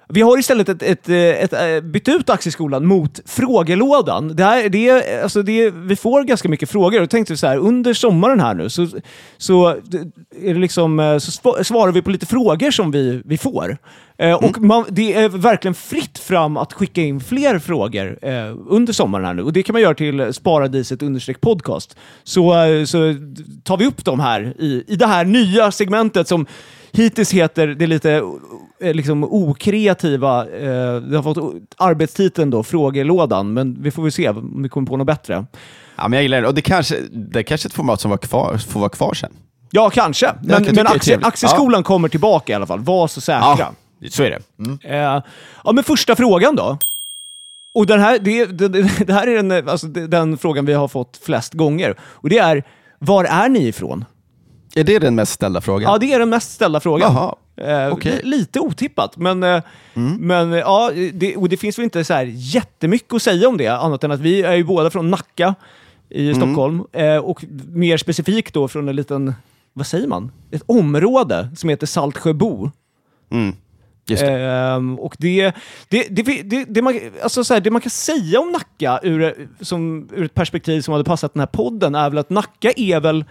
[0.09, 4.37] Vi har istället ett, ett, ett, ett, bytt ut aktieskolan mot frågelådan.
[4.37, 7.03] Det här, det, är- alltså det, vi får ganska mycket frågor.
[7.03, 8.87] Och tänkte vi så här, under sommaren här nu så,
[9.39, 9.69] så,
[10.43, 13.77] är det liksom, eh, så sva- svarar vi på lite frågor som vi, vi får.
[14.19, 18.93] Eh, Och man, det är verkligen fritt fram att skicka in fler frågor eh, under
[18.93, 19.43] sommaren här nu.
[19.43, 21.01] Och det kan man göra till sparadiset
[21.41, 21.97] podcast.
[22.25, 23.15] Så, eh, så
[23.65, 26.47] tar vi upp dem här i, i det här nya segmentet som
[26.95, 28.23] hittills heter det lite
[28.81, 34.29] eh, liksom okreativa, eh, det har fått arbetstiteln då, frågelådan, men vi får väl se
[34.29, 35.47] om vi kommer på något bättre.
[35.97, 36.49] Ja, men jag gillar det.
[36.49, 39.15] Och det kanske, det är kanske är ett format som var kvar, får vara kvar
[39.15, 39.33] sen.
[39.71, 40.33] Ja, kanske.
[40.43, 42.81] Men, men är aktie, aktieskolan kommer tillbaka i alla fall.
[42.81, 43.75] Var så säkra.
[44.11, 44.41] så är det.
[44.89, 45.23] Eh,
[45.65, 46.79] ja, men första frågan då.
[47.75, 48.69] Och den här, det, det,
[49.07, 51.95] det här är den, alltså, den frågan vi har fått flest gånger.
[52.01, 52.63] Och det är,
[52.99, 54.05] var är ni ifrån?
[54.75, 55.93] Är det den mest ställda frågan?
[55.93, 57.13] Ja, det är den mest ställda frågan.
[57.15, 57.35] Jaha.
[57.91, 59.63] Eh, li- Lite otippat, men, eh,
[60.19, 63.57] men eh, ja, det, och det finns väl inte så här jättemycket att säga om
[63.57, 65.55] det, annat än att vi är ju båda från Nacka
[66.09, 66.85] i Stockholm.
[66.93, 69.35] Eh, och mer specifikt då från en liten,
[69.73, 70.33] vad säger man?
[70.51, 72.71] Ett område som heter Saltsjöbo.
[73.31, 73.57] Mm.
[74.07, 74.23] Det.
[74.23, 75.53] Ehm, och det,
[75.89, 79.49] det, det, det, det, man, alltså så här, det man kan säga om Nacka ur,
[79.61, 83.01] som, ur ett perspektiv som hade passat den här podden är väl att Nacka är
[83.01, 83.25] väl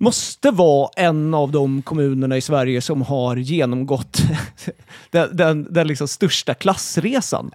[0.00, 4.22] måste vara en av de kommunerna i Sverige som har genomgått
[5.10, 7.50] den, den, den liksom största klassresan.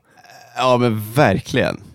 [0.58, 1.68] Ja, men verkligen.
[1.68, 1.88] Alltså-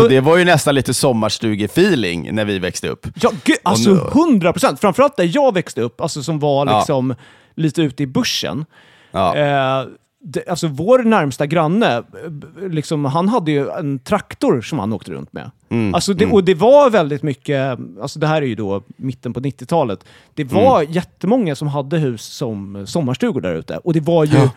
[0.00, 3.06] Alltså, det var ju nästan lite sommarstuge-feeling när vi växte upp.
[3.22, 4.80] Ja, gud, alltså 100 procent.
[4.80, 6.78] Framförallt där jag växte upp, alltså som var Ja.
[6.78, 7.14] liksom
[7.54, 8.64] lite ute i bussen.
[9.10, 9.36] Ja.
[9.36, 9.86] Eh,
[10.24, 15.10] det, alltså vår närmsta granne, eh, liksom, han hade ju en traktor som han åkte
[15.12, 15.50] runt med.
[15.70, 19.32] Mm, Alltså det, Och det var väldigt mycket, alltså det här är ju då mitten
[19.32, 20.04] på 90-talet,
[20.34, 20.92] det var Mm.
[20.92, 23.76] jättemånga som hade hus som sommarstugor där ute.
[23.76, 24.50] Och det var ju, Ja.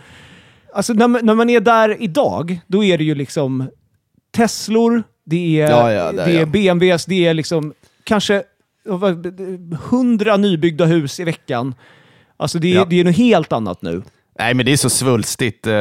[0.74, 3.69] alltså när, man- när man är där idag, då är det ju liksom
[4.32, 6.45] Teslor, det är, Ja, ja, där, det är.
[6.45, 8.43] BMWs, det är liksom kanske
[9.89, 11.76] hundra nybyggda hus i veckan.
[12.38, 14.02] Alltså det är, det är något helt annat nu.
[14.41, 15.67] Nej, men det är så svulstigt.
[15.67, 15.73] eh,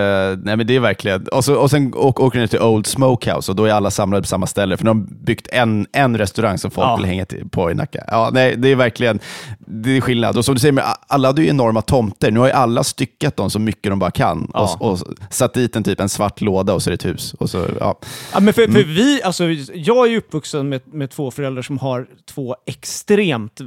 [0.42, 1.26] nej, men det är verkligen...
[1.28, 4.22] Och, så, och sen åk, åker ni till Old Smokehouse och då är alla samlade
[4.22, 6.96] på samma ställe, för de har byggt en, en restaurang som folk Ja.
[6.96, 8.04] vill hänga till, på i Nacka.
[8.06, 9.18] Ja, nej, det är verkligen
[9.58, 10.36] det är skillnad.
[10.38, 12.30] Och som du säger, alla hade ju enorma tomter.
[12.30, 14.76] Nu har ju alla styckat dem så mycket de bara kan Ja.
[14.80, 14.98] och, och
[15.30, 17.34] satt dit en, typ en svart låda och så är det ett hus.
[17.34, 17.98] Och så, ja.
[18.32, 18.74] Ja, men för, Mm.
[18.74, 19.44] för vi, alltså,
[19.74, 23.60] jag är ju uppvuxen med, med två föräldrar som har två extremt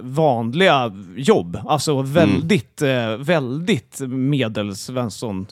[0.00, 1.58] vanliga jobb.
[1.66, 5.46] Alltså väldigt, eh, väldigt medelsvensson.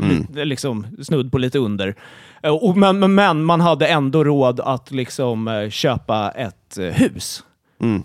[0.00, 0.26] Mm.
[0.34, 1.94] Li- liksom snudd på lite under.
[2.42, 7.44] Eh, Och, men, men, man hade ändå råd att liksom eh, köpa ett eh, hus.
[7.80, 8.02] Mm.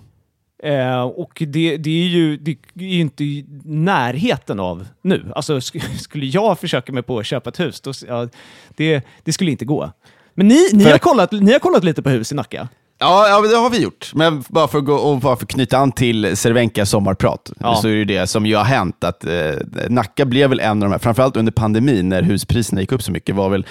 [0.63, 5.32] Eh, och det, det, är ju, det är ju inte i närheten av nu.
[5.36, 8.28] Alltså, sk- skulle jag försöka mig på att köpa ett hus, då, ja,
[8.76, 9.91] det, det skulle inte gå.
[10.34, 12.67] Men ni, ni, För- har kollat, ni har kollat lite på hus i Nacka?
[13.00, 14.12] Ja, ja, det har vi gjort.
[14.16, 17.76] Men bara för att, gå, och bara för knyta an till Cervenkas sommarprat, Ja.
[17.76, 19.04] så är det det som ju har hänt.
[19.04, 19.52] att eh,
[19.90, 23.12] Nacka blev väl en av de här, framförallt under pandemin när huspriserna gick upp så
[23.12, 23.66] mycket, var väl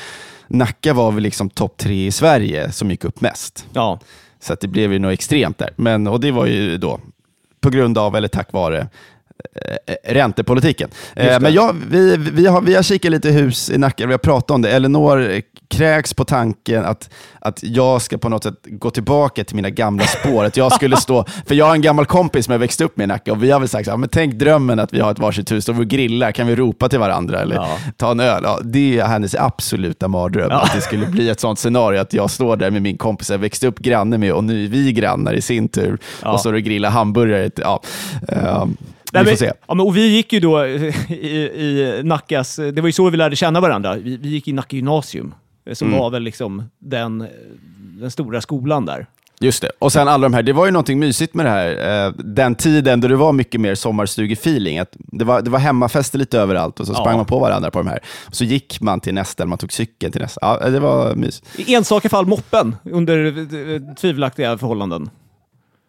[0.48, 3.66] Nacka var väl liksom topp tre i Sverige som gick upp mest.
[3.72, 3.98] Ja.
[4.40, 5.70] Så att det blev ju något extremt där.
[5.76, 7.00] Men, och det var ju då
[7.60, 8.88] på grund av, eller tack vare,
[10.04, 10.90] räntepolitiken.
[11.16, 14.18] Eh, men ja, vi, vi, har, vi har kikat lite hus i Nacka, vi har
[14.18, 14.70] pratat om det.
[14.70, 19.56] Elinor eh, kräks på tanken att, att jag ska på något sätt gå tillbaka till
[19.56, 20.44] mina gamla spår.
[20.44, 23.04] Att jag skulle stå, för jag har en gammal kompis som jag växte upp med
[23.04, 25.10] i Nacka och vi har väl sagt så här, men tänk drömmen att vi har
[25.10, 27.68] ett varsitt hus och vi grillar, kan vi ropa till varandra eller Ja.
[27.96, 28.42] ta en öl?
[28.44, 32.30] Ja, det är hennes absoluta mardröm, att det skulle bli ett sånt scenario att jag
[32.30, 35.32] står där med min kompis jag växte upp granne med och nu är vi grannar
[35.34, 36.32] i sin tur Ja.
[36.32, 37.50] och står och grillar hamburgare.
[37.56, 37.82] Ja.
[39.14, 39.52] Eh, vi Nej, får se.
[39.68, 40.74] Ja, men, och vi gick ju då i,
[41.56, 43.94] i Nackas, det var ju så vi lärde känna varandra.
[43.94, 45.34] Vi, vi gick i Nacka gymnasium,
[45.66, 46.00] eh, som Mm.
[46.00, 47.26] var väl liksom den, eh,
[48.00, 49.06] den stora skolan där.
[49.40, 49.70] Just det.
[49.78, 52.06] Och sen alla de här, det var ju någonting mysigt med det här.
[52.06, 54.80] Eh, den tiden då det var mycket mer sommarstugefeeling.
[54.96, 57.16] Det, var, det var hemmafester lite överallt och så sprang Ja.
[57.16, 57.98] man på varandra på de här.
[58.30, 60.38] Så gick man till nästa, eller man tog cykeln till nästa.
[60.42, 61.42] Ja, det var mys.
[61.56, 65.10] I enstaka fall moppen under tvivelaktiga förhållanden.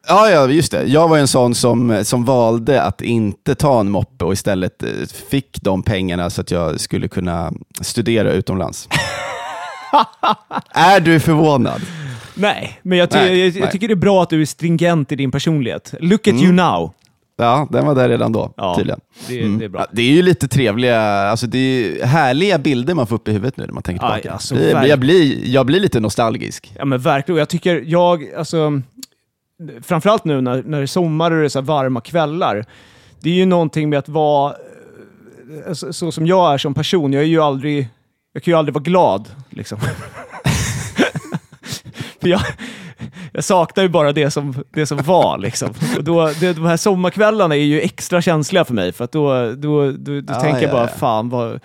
[0.07, 0.83] Ja, ja, just det.
[0.83, 4.89] Jag var en sån som, som valde att inte ta en moppe och istället eh,
[5.29, 8.89] fick de pengarna så att jag skulle kunna studera utomlands.
[10.73, 11.81] är du förvånad?
[12.35, 15.11] Nej, men jag, ty- Nej, jag, jag tycker det är bra att du är stringent
[15.11, 15.93] i din personlighet.
[15.99, 16.43] Look at Mm.
[16.43, 16.93] you now.
[17.39, 18.99] Ja, den var där redan då, Ja, tydligen.
[19.27, 19.59] det, Mm.
[19.59, 19.85] det är bra.
[19.91, 23.31] Det är ju lite trevliga, alltså det är ju härliga bilder man får upp i
[23.31, 24.33] huvudet nu när man tänker Aj, tillbaka.
[24.33, 24.99] alltså, Det- jag, verkligen.
[24.99, 26.73] blir, jag blir lite nostalgisk.
[26.77, 27.39] Ja men verkligen.
[27.39, 28.81] Jag tycker, jag, alltså,
[29.81, 32.65] framförallt nu när, när det är sommar och det är så varma kvällar.
[33.19, 34.55] Det är ju någonting med att vara,
[35.67, 37.89] eh, så, så som jag är som person, jag är ju aldrig,
[38.33, 39.29] jag kan ju aldrig vara glad.
[39.49, 39.79] Liksom.
[42.21, 42.41] För jag,
[43.31, 45.37] jag saknar ju bara det som, det som var.
[45.37, 45.69] Liksom.
[45.97, 49.51] Och då, det, de här sommarkvällarna är ju extra känsliga för mig, för att då,
[49.55, 50.97] då, då, då Ja, tänker jag ja, bara, ja.
[50.97, 51.59] fan vad...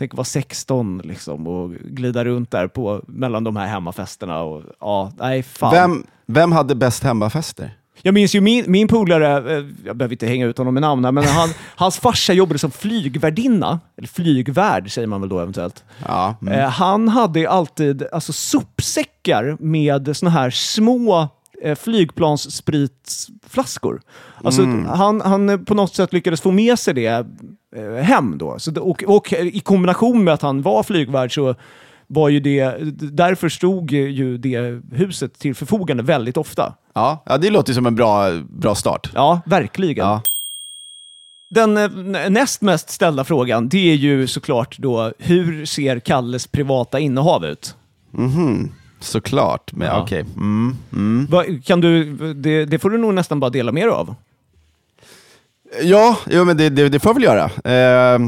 [0.00, 4.42] Tänk vara 16 liksom, och glida runt där på, mellan de här hemmafesterna.
[4.42, 5.74] Och, ja, nej, fan.
[5.74, 7.76] Vem, vem hade bäst hemmafester?
[8.02, 11.04] Jag minns ju min, min polare, eh, jag behöver inte hänga ut honom med namn
[11.04, 15.84] här, men han, hans farsa jobbade som flygvärdinna, eller flygvärd säger man väl då eventuellt.
[16.06, 16.54] Ja, mm.
[16.54, 21.28] Eh, han hade alltid alltså, sopsäckar med såna här små
[21.62, 24.00] eh, flygplansspritflaskor.
[24.44, 27.26] Alltså, han, han eh, på något sätt lyckades få med sig det
[27.76, 28.58] eh, hem då.
[28.58, 31.54] Så, och, och i kombination med att han var flygvärd så
[32.06, 32.74] var ju det,
[33.12, 36.74] därför stod ju det huset till förfogande väldigt ofta.
[36.94, 39.10] ja, ja, det låter som en bra, bra start.
[39.14, 40.06] Ja, verkligen.
[40.06, 40.22] Ja.
[41.50, 41.90] Den eh,
[42.30, 47.76] näst mest ställda frågan, det är ju såklart då, hur ser Kalles privata innehav ut?
[48.10, 50.02] Mhm, Såklart, men Ja.
[50.02, 50.20] okej.
[50.36, 51.26] Mm, mm.
[51.30, 54.14] Vad- Kan du, det, det får du nog nästan bara dela dig av.
[55.82, 57.44] Ja, jo, men det, det, det får jag väl göra.
[57.44, 58.18] Eh,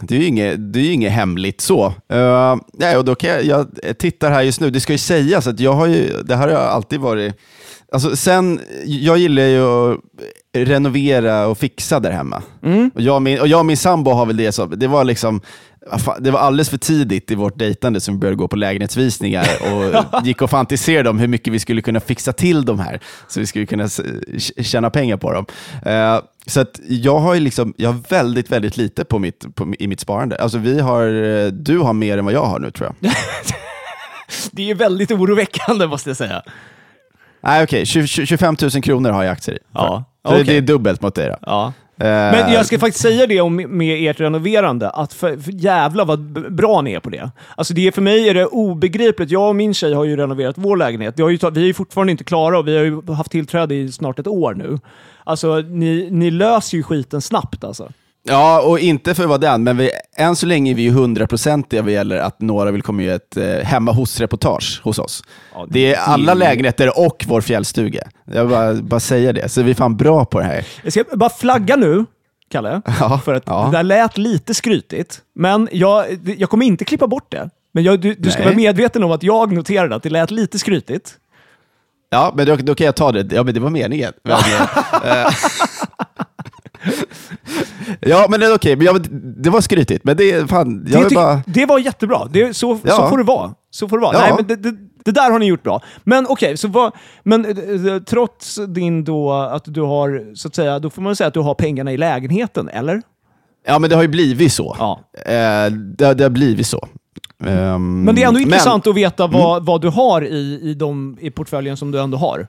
[0.00, 1.86] det är ju inget, det är inget hemligt så.
[2.08, 5.46] Eh, nej, och då kan jag, jag tittar här just nu, det ska ju sägas
[5.46, 7.34] att jag har ju, det här har jag alltid varit,
[7.92, 9.98] alltså sen, jag gillar ju att
[10.56, 12.42] renovera och fixa där hemma.
[12.94, 15.04] Och, jag och, min, och jag och min sambo har väl det som, det var
[15.04, 15.40] liksom,
[16.20, 20.26] det var alldeles för tidigt i vårt dejtande som vi började gå på lägenhetsvisningar och
[20.26, 23.46] gick och fantiserade om hur mycket vi skulle kunna fixa till de här, så vi
[23.46, 24.00] skulle kunna s-
[24.60, 25.46] tjäna pengar på dem.
[25.86, 30.00] Eh, så jag har liksom, jag har väldigt, väldigt lite på mitt, på, i mitt
[30.00, 30.36] sparande.
[30.36, 33.12] Alltså vi har, eh, du har mer än vad jag har nu tror jag.
[34.52, 36.42] Det är väldigt oroväckande måste jag säga.
[37.40, 39.58] Nej okej, 20 25 000 kronor har jag aktier i.
[39.74, 40.44] Ja, okej.
[40.44, 41.36] det är dubbelt mot dig då.
[41.40, 41.72] Ja.
[42.00, 46.04] Eh, Men jag ska faktiskt säga det om, med ert renoverande, att för, för jävla
[46.04, 46.20] vad
[46.54, 47.30] bra ni är på det.
[47.56, 49.30] Alltså det är, för mig är det obegripligt.
[49.30, 51.14] Jag och min tjej har ju renoverat vår lägenhet.
[51.16, 53.74] Vi, har ju vi är ju fortfarande inte klara och vi har ju haft tillträde
[53.74, 54.78] i snart ett år nu.
[55.24, 57.92] Alltså ni, ni löser ju skiten snabbt alltså.
[58.28, 61.92] Ja, och inte för vara den, men vi, än så länge är vi hundraprocentiga vad
[61.92, 65.22] gäller att några vill komma göra ett eh, hemma hos-reportage hos oss.
[65.54, 68.02] Ja, det- det är alla det lägenheter och vår fjällstuga.
[68.32, 70.66] Jag bara, bara säga det, så vi är fan bra på det här.
[70.82, 72.04] Jag ska bara flagga nu,
[72.50, 73.68] Kalle, Ja, för att ja.
[73.72, 75.20] det där lät lite skrytigt.
[75.34, 76.04] Men jag,
[76.38, 77.50] jag kommer inte klippa bort det.
[77.72, 80.58] Men jag, du, du ska vara medveten om att jag noterade att det lät lite
[80.58, 81.14] skrytigt.
[82.10, 83.34] Ja, men då, då kan jag ta det.
[83.36, 84.12] Ja, men det var meningen.
[88.00, 88.76] Men, ja, men det är okej.
[88.76, 89.06] Men jag,
[89.42, 91.42] det var skrytigt, men det fan, jag det, tyck- bara...
[91.46, 92.28] det var jättebra.
[92.30, 92.96] Det, så, Ja.
[92.96, 93.54] så får det vara.
[93.70, 94.14] Så får det vara.
[94.16, 94.20] Ja.
[94.20, 95.82] Nej, men det, det, det där har ni gjort bra.
[96.04, 100.54] Men okej, så vad, men eh, eh, trots din då att du har, så att
[100.54, 103.02] säga, då får man säga att du har pengarna i lägenheten, eller?
[103.66, 104.76] Ja, men det har ju blivit så.
[104.78, 105.00] Ja.
[105.14, 106.88] Eh, det, det har blivit så.
[107.46, 109.38] Ehm, Men det är ändå intressant att veta Mm.
[109.40, 112.46] vad, vad du har i, i, de, i portföljen som du ändå har.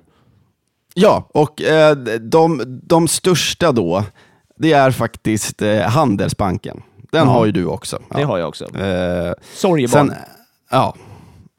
[0.93, 4.03] Ja, och eh, de, de största då,
[4.59, 6.81] det är faktiskt eh, Handelsbanken.
[7.11, 7.33] Den Ja.
[7.33, 7.99] har ju du också.
[8.09, 8.17] Ja.
[8.17, 8.65] Det har jag också.
[8.79, 10.17] Eh, Sorry sen, barn.
[10.71, 10.95] ja.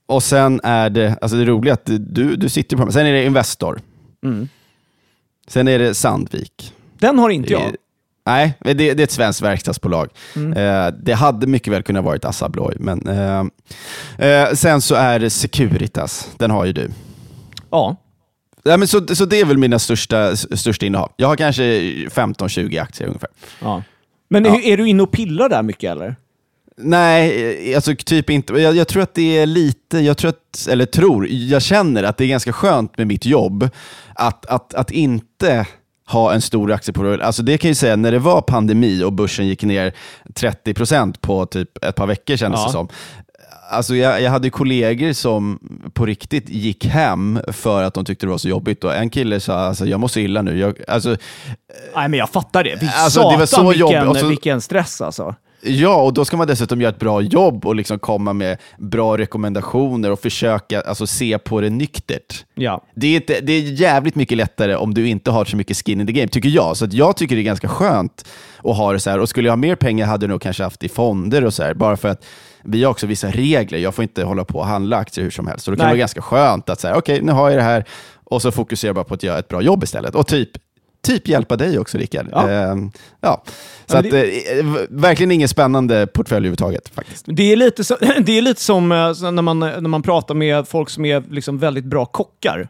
[0.06, 3.24] Och sen är det, alltså det roliga att du, du sitter på Sen är det
[3.24, 3.80] Investor.
[4.24, 4.48] Mm.
[5.46, 6.74] Sen är det Sandvik.
[6.98, 7.74] Den har inte jag.
[8.26, 10.08] Nej, det, det är ett svenskt verkstadsbolag.
[10.36, 10.52] Mm.
[10.52, 13.44] Eh, det hade mycket väl kunnat varit Assa Abloy, men eh,
[14.28, 16.30] eh, sen så är det Securitas.
[16.36, 16.90] Den har ju du.
[17.70, 17.96] Ja.
[18.62, 21.12] Ja, men så, så det är väl mina största, största innehav.
[21.16, 23.31] Jag har kanske 15-20 aktier ungefär.
[23.61, 23.83] ja.
[24.29, 24.61] Men Ja.
[24.61, 26.16] är du inne och pillar där mycket eller?
[26.77, 28.53] Nej, alltså typ inte.
[28.53, 32.16] Jag, jag tror att det är lite, jag tror att, eller tror, jag känner att
[32.16, 33.68] det är ganska skönt med mitt jobb
[34.14, 35.66] att, att, att inte
[36.07, 37.23] ha en stor aktieportfölj.
[37.23, 39.92] Alltså det kan jag ju säga, när det var pandemi och börsen gick ner
[40.35, 42.66] 30% på typ ett par veckor kändes Ja.
[42.66, 42.88] det som.
[43.70, 45.59] Alltså jag, jag hade kollegor som
[45.92, 48.85] på riktigt gick hem för att de tyckte det var så jobbigt.
[48.85, 50.59] Och en kille sa alltså, jag mår så illa nu.
[50.59, 51.16] Jag, alltså,
[51.96, 52.92] Nej, men jag fattar det.
[52.94, 54.11] Alltså, det var satan så vilken, jobbigt.
[54.11, 55.35] Och så- vilken stress alltså.
[55.62, 59.18] Ja, och då ska man dessutom göra ett bra jobb och liksom komma med bra
[59.18, 62.44] rekommendationer och försöka alltså, se på det nyktert.
[62.54, 62.85] Ja.
[62.94, 66.00] Det är, inte, det är jävligt mycket lättare om du inte har så mycket skin
[66.00, 66.76] in the game, tycker jag.
[66.76, 68.28] Så jag tycker det är ganska skönt
[68.64, 69.18] att ha det så här.
[69.18, 71.62] Och skulle jag ha mer pengar hade jag nog kanske haft i fonder och så
[71.62, 72.24] här, bara för att
[72.64, 73.79] vi har också vissa regler.
[73.79, 75.64] Jag får inte hålla på och handla aktier hur som helst.
[75.64, 75.92] Så det kan Nej.
[75.92, 77.85] vara ganska skönt att säga, okej, nu har jag det här
[78.25, 80.14] och så fokuserar jag bara på att göra ett bra jobb istället.
[80.14, 80.51] Och typ
[81.03, 82.29] Typ hjälpa dig också Rickard.
[82.33, 82.51] Ja.
[82.51, 83.42] Ehm, ja.
[83.87, 87.25] Så Ja, att, eh, v- verkligen ingen spännande portfölj överhuvudtaget faktiskt.
[87.29, 88.99] Det är lite, så, det är lite som eh,
[89.33, 92.68] när, man, när man pratar med folk som är liksom väldigt bra kockar.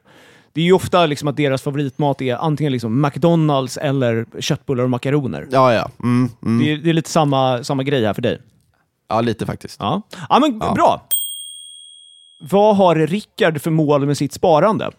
[0.52, 4.90] Det är ju ofta liksom att deras favoritmat är antingen liksom McDonalds eller köttbullar och
[4.90, 5.46] makaroner.
[5.50, 5.90] Ja, ja.
[6.02, 6.64] Mm, mm.
[6.64, 8.40] Det, är, det är lite samma, samma grej här för dig.
[9.10, 9.76] Ja lite faktiskt.
[9.80, 10.72] Ja, ja men Ja.
[10.74, 11.00] bra.
[12.42, 14.90] Vad har Rickard för mål med sitt sparande?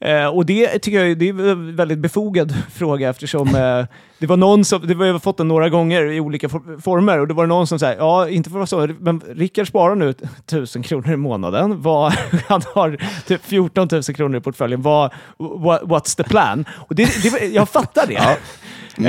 [0.00, 3.86] Eh, och det tycker jag det är en väldigt befogad fråga eftersom eh,
[4.18, 7.20] det var någon som, det har jag fått den några gånger i olika for, former
[7.20, 9.94] och det var någon som sa, ja inte för att vara så, men Rickard sparar
[9.94, 11.82] nu 1000 kronor i månaden.
[11.82, 12.12] Vad,
[12.48, 14.82] han har typ 14 000 kronor i portföljen.
[14.82, 16.64] Vad, what, what's the plan?
[16.88, 18.38] Och det, det, jag fattar det.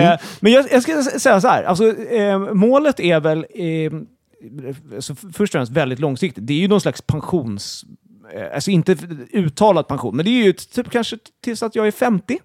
[0.01, 3.99] Eh, men jag, jag ska säga så här, alltså, eh, målet är väl eh,
[4.95, 6.47] alltså, först och främst väldigt långsiktigt.
[6.47, 7.85] Det är ju någon slags pensions...
[8.33, 8.97] eh, Alltså inte
[9.31, 12.39] uttalad pension, men det är ju typ kanske tills att jag är 50.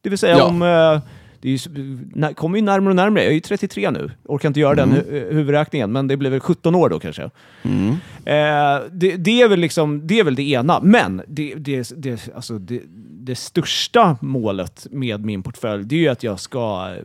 [0.00, 0.44] Det vill säga Ja.
[0.44, 0.62] om...
[0.62, 1.00] eh,
[1.40, 3.22] Det är ju, kommer ju närmare och närmare.
[3.22, 4.10] Jag är ju 33 nu.
[4.24, 7.30] Orkar inte göra den hu- huvudräkningen, men det blir väl 17 år då kanske.
[7.62, 7.90] Mm.
[8.24, 10.80] Eh, det, det, är väl liksom, det är väl det ena.
[10.82, 12.82] Men det, det, det, alltså det,
[13.28, 17.04] det största målet med min portfölj det är ju att jag ska eh,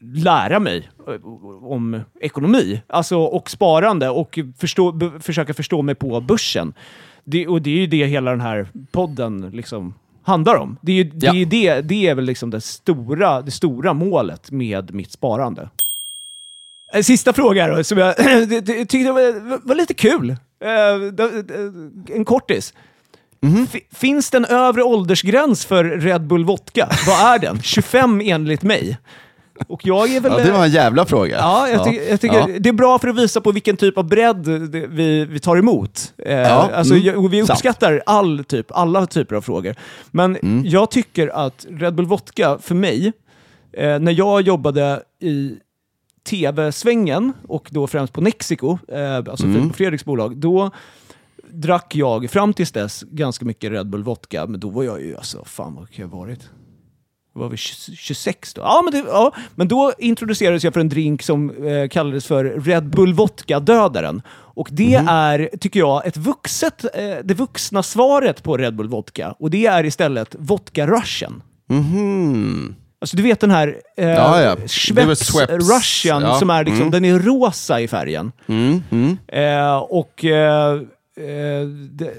[0.00, 1.14] lära mig eh,
[1.62, 6.72] om ekonomi alltså, och sparande och förstå, försöka förstå mig på börsen.
[7.24, 9.94] Det, och det är ju det hela den här podden liksom
[10.28, 10.76] handlar om.
[10.82, 11.32] Det är, ju, det, Ja.
[11.32, 15.68] är ju det, det är väl liksom det stora, det stora målet med mitt sparande.
[17.02, 18.16] Sista fråga då, som jag
[18.88, 20.30] tyckte var, var lite kul.
[20.30, 22.74] Eh, En kortis.
[23.40, 23.66] Mhm.
[23.66, 26.88] Fi- Finns det en övre åldersgräns för Red Bull Vodka?
[27.06, 27.62] Vad är den?
[27.62, 28.98] 25 enligt mig.
[29.66, 30.32] Och jag är väl...
[30.38, 31.36] Ja, det var en jävla fråga.
[31.38, 32.58] Ja, jag, ty jag tycker Ja.
[32.60, 34.48] det är bra för att visa på vilken typ av bredd
[34.88, 36.14] vi, vi tar emot.
[36.18, 37.50] Eh, Ja, alltså, mm, jag, vi sant.
[37.50, 39.74] uppskattar all typ, alla typer av frågor.
[40.10, 40.62] Men Mm.
[40.66, 43.12] jag tycker att Red Bull Vodka, för mig,
[43.72, 45.56] eh, när jag jobbade i
[46.30, 49.72] tv-svängen och då främst på Nexico, eh, alltså Mm.
[49.72, 50.70] Fredriks bolag, då
[51.50, 55.16] drack jag fram tills dess ganska mycket Red Bull Vodka, men då var jag ju
[55.16, 56.48] alltså, fan vad kan jag ha varit?
[57.38, 58.60] Var vi 20 26 då?
[58.60, 62.44] Ja men, det, ja, men då introducerades jag för en drink som eh, kallades för
[62.44, 64.22] Red Bull Vodka-dödaren.
[64.30, 65.08] Och det Mhm.
[65.08, 66.90] är, tycker jag, ett vuxet, eh,
[67.24, 69.34] det vuxna svaret på Red Bull Vodka.
[69.38, 71.42] Och det är istället Vodka Russian.
[71.70, 72.74] Mhm.
[73.00, 74.56] Alltså du vet den här eh, Ja, ja.
[74.66, 75.34] Schweppes.
[75.48, 76.34] Russian Ja.
[76.38, 76.90] som är liksom, Mm.
[76.90, 78.32] den är rosa i färgen.
[78.46, 78.82] Mm.
[78.90, 79.16] Mm.
[79.28, 80.24] Eh, och...
[80.24, 80.72] Eh,
[81.16, 82.10] eh, det,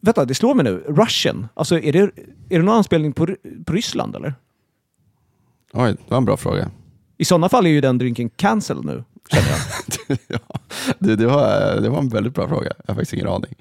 [0.00, 0.84] vänta, det slår mig nu.
[0.88, 1.48] Russian.
[1.54, 2.10] Alltså är det, är
[2.48, 3.26] det någon anspelning på,
[3.64, 4.34] på Ryssland eller?
[5.72, 6.70] Oj, det var en bra fråga.
[7.18, 10.18] I sådana fall är ju den drinken cancelled nu, känner jag.
[10.28, 10.58] ja,
[10.98, 12.72] det, det, var, det var en väldigt bra fråga.
[12.86, 13.54] Jag har faktiskt ingen aning.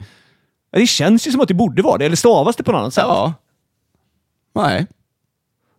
[0.72, 2.94] Det känns ju som att det borde vara det, eller stavas det på något annat
[2.94, 3.04] sätt?
[3.08, 3.34] Ja.
[4.56, 4.88] Nej.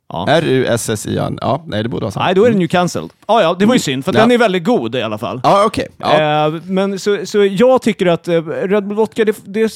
[0.09, 0.27] Ja.
[0.29, 1.39] R-U-S-S-I-N.
[1.41, 2.25] Ja, nej det borde vara sant.
[2.27, 3.11] Nej, då är den ju cancelled.
[3.27, 4.21] Ja, ja, det var ju synd, för Ja.
[4.21, 5.41] den är väldigt god i alla fall.
[5.45, 5.89] Ja, okej.
[5.99, 6.47] Ja.
[6.47, 9.73] Eh, men så, så jag tycker att eh, Red Bull Vodka, det, det,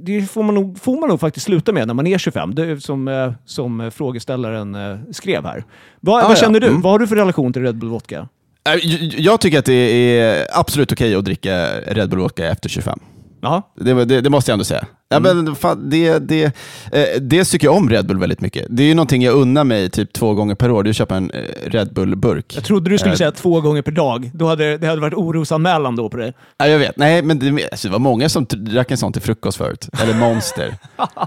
[0.00, 2.54] det får, man nog, får man nog faktiskt sluta med när man är 25.
[2.54, 5.64] Det som, eh, som frågeställaren eh, skrev här.
[6.00, 6.66] Vad, Ah, vad känner du?
[6.66, 6.80] Mm.
[6.80, 8.28] Vad har du för relation till Red Bull Vodka?
[8.68, 8.74] Eh,
[9.20, 9.72] Jag tycker att det
[10.20, 12.98] är absolut okej att dricka Red Bull Vodka efter 25.
[13.40, 13.62] Jaha.
[13.76, 14.86] Det, det, det måste jag ändå säga.
[15.10, 15.44] Ja, Mm.
[15.44, 16.44] men, fan, det, det,
[16.92, 18.66] eh, dels tycker jag om Red Bull väldigt mycket.
[18.70, 20.96] Det är ju någonting jag unnar mig typ två gånger per år, det är att
[20.96, 21.40] köpa en eh,
[21.70, 22.52] Red Bull-burk.
[22.54, 23.16] Jag trodde du skulle Eh.
[23.18, 24.30] säga två gånger per dag.
[24.34, 26.32] Då hade, det hade varit orosanmälan då på dig.
[26.58, 26.96] Ja, jag vet.
[26.96, 29.88] Nej, men det, alltså, det var många som drack en sån till frukost förut.
[30.02, 30.74] Eller Monster.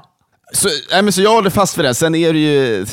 [0.54, 1.94] Så, nej, men så jag håller fast vid det.
[1.94, 2.86] Sen är det ju,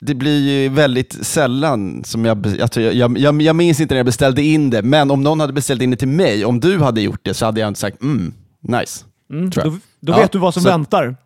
[0.00, 3.98] det blir ju väldigt sällan som jag, jag, tror- jag, jag, jag minns inte när
[3.98, 6.78] jag beställde in det, men om någon hade beställt in det till mig, om du
[6.78, 9.04] hade gjort det så hade jag inte sagt mm, nice.
[9.32, 9.72] Mm, tror jag.
[9.74, 11.16] då då Ja, vet du vad som så- väntar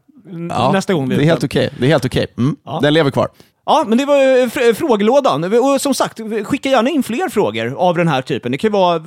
[0.51, 1.71] Ja, nästa gång Det är helt okej.
[1.79, 2.27] Det är helt okej.
[2.39, 2.57] Mm.
[2.65, 2.79] Ja.
[2.83, 3.29] Den lever kvar.
[3.67, 5.45] Ja, men det var eh, fr- frågelådan.
[5.45, 8.53] Och som sagt, skicka gärna in fler frågor av den här typen.
[8.53, 9.03] Det kan vara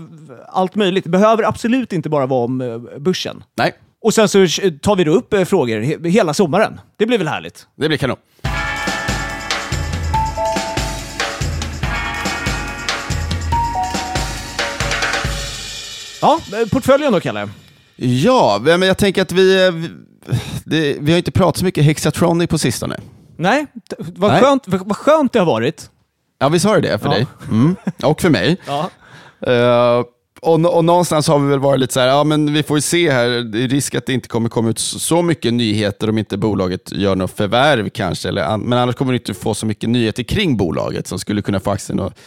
[0.49, 1.03] allt möjligt.
[1.03, 3.43] Det behöver absolut inte bara vara om eh, börsen.
[3.57, 4.37] Nej, Och sen så
[4.81, 6.79] tar vi då upp eh, frågor he- hela sommaren.
[6.97, 7.67] Det blir väl härligt?
[7.75, 8.17] det blir kanon.
[16.21, 16.39] Ja,
[16.71, 17.49] portföljen då, Kalle?
[18.03, 19.89] Ja, men jag tänker att vi, eh, vi-
[20.65, 22.97] det, vi har inte pratat så mycket Hexatronic på sistone.
[23.37, 23.65] Nej,
[23.97, 24.41] vad, Nej.
[24.41, 25.89] Skönt, vad skönt det har varit.
[26.39, 27.13] Ja, visst har det det för Ja.
[27.15, 27.27] dig?
[27.51, 27.75] Mm.
[28.03, 28.57] Och för mig.
[28.67, 28.89] Ja.
[29.51, 30.03] Eh,
[30.41, 32.81] och, och någonstans har vi väl varit lite så här, ja men vi får ju
[32.81, 36.17] se här, det är risk att det inte kommer komma ut så- mycket nyheter om
[36.17, 39.89] inte bolaget gör något förvärv kanske, eller, men annars kommer det inte få så mycket
[39.89, 42.17] nyheter kring bolaget som skulle kunna få aktien att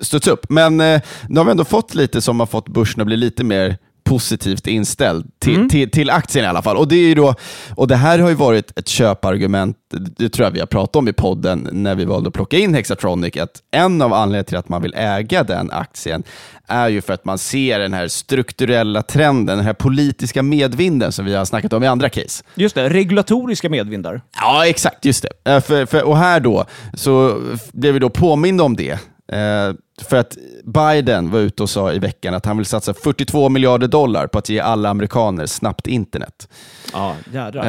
[0.00, 0.46] studsa upp.
[0.50, 3.44] Men eh, nu har vi ändå fått lite som har fått börsen att bli lite
[3.44, 3.76] mer
[4.12, 6.76] positivt inställd till, till, till aktien i alla fall.
[6.76, 7.34] Och det, är ju då,
[7.76, 9.76] och det här har ju varit ett köpargument,
[10.16, 12.74] det tror jag vi har pratat om i podden när vi valde att plocka in
[12.74, 16.22] Hexatronic, att en av anledningarna till att man vill äga den aktien
[16.66, 21.24] är ju för att man ser den här strukturella trenden, den här politiska medvinden som
[21.24, 22.44] vi har snackat om i andra case.
[22.54, 24.20] Just det, regulatoriska medvindar.
[24.36, 25.04] Ja, exakt.
[25.04, 25.52] Just det.
[25.52, 27.40] Eh, För, för, och här då, så
[27.72, 28.98] blev vi då påminda om det.
[29.32, 33.48] Eh, för att Biden var ute och sa i veckan att han vill satsa 42
[33.48, 36.48] miljarder dollar på att ge alla amerikaner snabbt internet.
[36.92, 37.62] Ja, jädrar.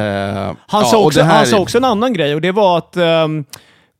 [0.48, 2.78] Eh, Han, ja, sa också, här- han sa också en annan grej och det var
[2.78, 3.44] att ehm,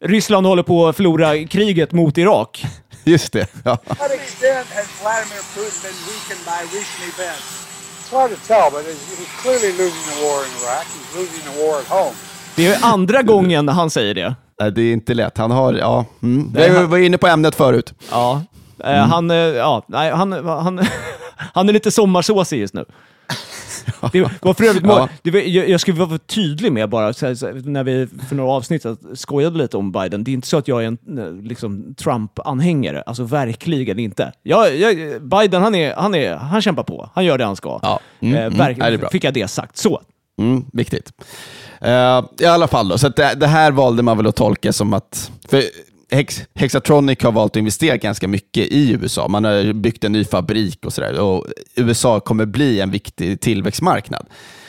[0.04, 2.64] Ryssland håller på att förlora kriget mot Irak.
[3.04, 3.46] Just det.
[3.64, 3.76] Ja.
[3.76, 7.46] To what extent has Vladimir Putin been weakened by recent events?
[8.00, 10.84] It's hard to tell, but he's clearly losing the war in Iraq.
[10.96, 12.14] He's losing the war at home.
[12.56, 14.34] Det är andra gången han säger det.
[14.60, 15.38] Nej, Det är inte lätt.
[15.38, 16.04] Han har, ja.
[16.22, 16.52] Mm.
[16.52, 17.94] Vi var inne på ämnet förut.
[18.10, 18.42] Ja.
[18.84, 19.10] Eh, Mm.
[19.10, 20.80] Han, eh, ja, nej, han, han,
[21.36, 22.84] han är lite sommarsåsig just nu.
[24.12, 25.08] Det var för övrigt, Ja.
[25.22, 29.58] det var, jag, jag skulle vara tydlig med bara, när vi för några avsnitt skojade
[29.58, 30.24] lite om Biden.
[30.24, 33.02] Det är inte så att jag är en eh, liksom, Trump-anhängare.
[33.06, 34.32] Alltså verkligen inte.
[34.42, 37.10] Jag, jag, Biden, han, är, han, är, han kämpar på.
[37.14, 37.78] Han gör det han ska.
[37.82, 38.00] Ja.
[38.20, 38.58] Mm, Eh, mm.
[38.58, 39.08] verk- Ja, det.
[39.10, 39.76] Fick jag det sagt.
[39.76, 40.00] Så.
[40.38, 41.12] Mm, viktigt.
[41.84, 44.72] Uh, I alla fall, då, så att det, det här valde man väl att tolka
[44.72, 45.30] som att...
[45.48, 45.62] För
[46.10, 49.28] Hex, Hexatronic har valt att investera ganska mycket i USA.
[49.28, 51.20] Man har byggt en ny fabrik och sådär.
[51.20, 54.26] Och USA kommer bli en viktig tillväxtmarknad.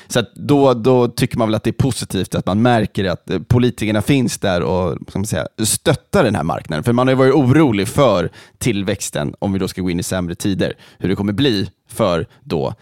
[0.08, 3.32] Så att då, då tycker man väl att det är positivt att man märker att
[3.48, 6.84] politikerna finns där och ska man säga, stöttar den här marknaden.
[6.84, 10.04] För man har ju varit orolig för tillväxten, om vi då ska gå in i
[10.04, 12.74] sämre tider, hur det kommer bli för då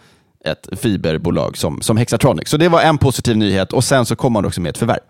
[0.44, 2.48] ett fiberbolag som, som Hexatronic.
[2.48, 5.00] Så det var en positiv nyhet och sen så kom man också med ett förvärv.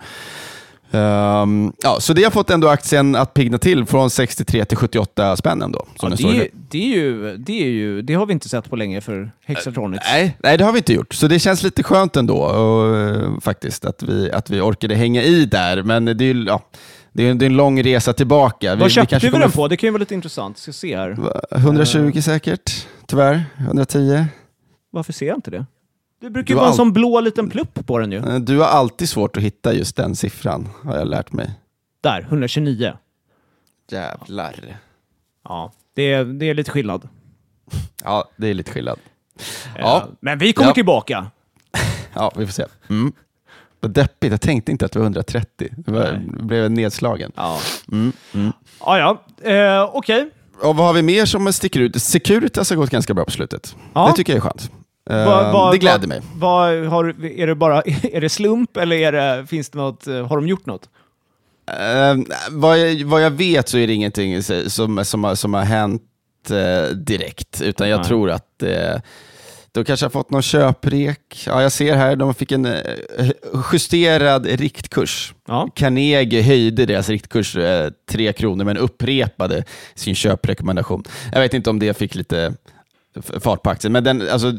[0.92, 5.36] Ehm, ja, så det har fått ändå aktien att pigna till från 63 till 78
[5.36, 5.86] spänn ändå.
[6.02, 8.76] Ja, det, är, det, är ju, det, är ju, det har vi inte sett på
[8.76, 10.04] länge för Hexatronics.
[10.12, 11.14] Nej, nej, det har vi inte gjort.
[11.14, 15.22] Så det känns lite skönt ändå och, eh, faktiskt att vi, att vi orkade hänga
[15.22, 15.82] i där.
[15.82, 16.62] Men det är, ja,
[17.12, 18.74] det är, det är en lång resa tillbaka.
[18.74, 19.68] Vad köpte vi, kommer den på?
[19.68, 20.58] Det kan ju vara lite intressant.
[20.58, 21.16] Ska se här.
[21.50, 23.44] f- 120 säkert, tyvärr.
[23.58, 24.24] 110.
[24.94, 25.66] Varför ser jag inte det?
[26.20, 28.18] Det brukar ju vara en all- sån blå liten plupp på den ju.
[28.18, 31.50] Eh, Du har alltid svårt att hitta just den siffran, har jag lärt mig.
[32.02, 32.92] Där, 129.
[33.90, 34.78] Jävlar.
[35.44, 37.08] Ja, det är, det är lite skillnad.
[38.04, 38.98] Ja, det är lite skillnad.
[39.64, 39.80] Ja.
[39.80, 40.08] Ja.
[40.20, 40.74] Men vi kommer Ja.
[40.74, 41.26] tillbaka.
[42.14, 42.64] Ja, vi får se.
[42.90, 43.12] Mm.
[43.80, 44.30] Vad deppigt.
[44.30, 45.68] Jag tänkte inte att det var 130.
[45.76, 46.20] Det var, Nej.
[46.36, 47.32] jag blev nedslagen.
[47.36, 47.58] Ja,
[47.92, 48.12] Mm.
[48.34, 48.52] Mm.
[48.80, 48.98] ja.
[49.42, 49.50] ja.
[49.50, 50.30] Eh, Okej.
[50.62, 52.02] Och vad har vi mer som sticker ut?
[52.02, 53.76] Securitas har gått ganska bra på slutet.
[53.94, 54.06] Ja.
[54.08, 54.70] Det tycker jag är skönt.
[55.10, 56.20] Eh, Vad- vad- det gläder mig.
[56.34, 57.82] Vad har, är det bara
[58.12, 60.88] är det slump eller är det, finns det något, eh, har de gjort något?
[61.70, 62.16] Eh,
[62.50, 66.02] vad, jag, vad jag vet så är det ingenting som, som, har, som har hänt
[66.50, 68.06] eh, direkt, utan jag Nej.
[68.08, 68.96] tror att eh,
[69.72, 71.44] de kanske har fått någon köprek.
[71.46, 72.80] Ja, jag ser här, de fick en eh,
[73.72, 75.34] justerad riktkurs.
[75.48, 75.68] Ja.
[75.74, 81.04] Carnegie höjde deras riktkurs eh, 3 kronor, men upprepade sin köprekommendation.
[81.32, 82.54] Jag vet inte om det fick lite
[83.40, 84.52] fart på aktien, men den, alltså,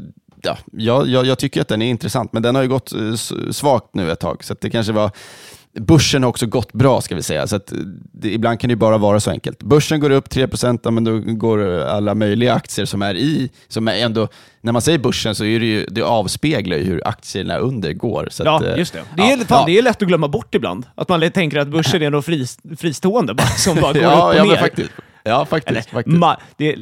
[0.46, 3.16] ja, jag, jag, tycker att den är intressant, men den har ju gått eh,
[3.52, 5.12] svagt nu ett tag, så det kanske var
[5.80, 7.48] Börsen har också gått bra, ska vi säga.
[7.48, 7.74] Så att
[8.12, 9.64] det, ibland kan det ju bara vara så enkelt.
[9.64, 10.48] Börsen går upp 3
[10.84, 14.28] ja, men då går alla möjliga aktier som är i, som är ändå,
[14.62, 18.28] när man säger börsen så är det ju, det avspeglar ju hur aktierna under går.
[18.32, 19.04] Så Ja, att, eh, just det.
[19.18, 19.66] Det är, ja, fan, ja.
[19.66, 20.86] det är lätt att glömma bort ibland.
[20.96, 22.46] Att man tänker att börsen är något fri,
[22.78, 24.90] fristående bara, som bara går upp ja, och ja, ner.
[25.28, 25.70] Ja, faktiskt.
[25.70, 26.18] Eller, faktiskt.
[26.18, 26.76] ma, det,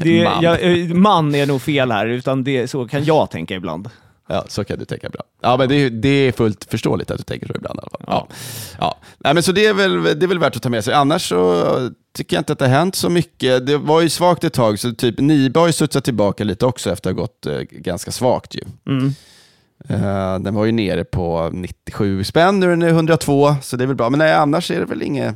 [0.00, 0.42] det, Man.
[0.42, 3.88] Jag, eh, man är nog fel här, utan det, så kan jag tänka ibland.
[4.28, 5.28] Ja, så kan du tänka ibland.
[5.42, 7.90] Ja, men det är, det är fullt förståeligt att du tänker så ibland i alla
[7.90, 8.04] fall.
[8.06, 8.28] Ja.
[8.78, 8.98] Ja.
[9.18, 10.94] Nej, men så det är, väl, det är väl värt att ta med sig.
[10.94, 13.66] Annars så tycker jag inte att det har hänt så mycket.
[13.66, 16.90] Det var ju svagt ett tag, så typ Niba har ju studsat tillbaka lite också
[16.92, 18.62] efter att ha gått eh, ganska svagt ju.
[18.86, 19.14] Mm.
[19.88, 23.86] Eh, den var ju nere på 97 spänn, nu är den 102, så det är
[23.86, 24.10] väl bra.
[24.10, 25.34] Men nej, annars är det väl inget...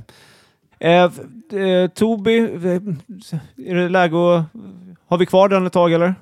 [0.81, 1.11] Eh,
[1.61, 4.45] eh, Tobi, eh, är det läge att...
[5.09, 6.15] Har vi kvar den ett tag eller?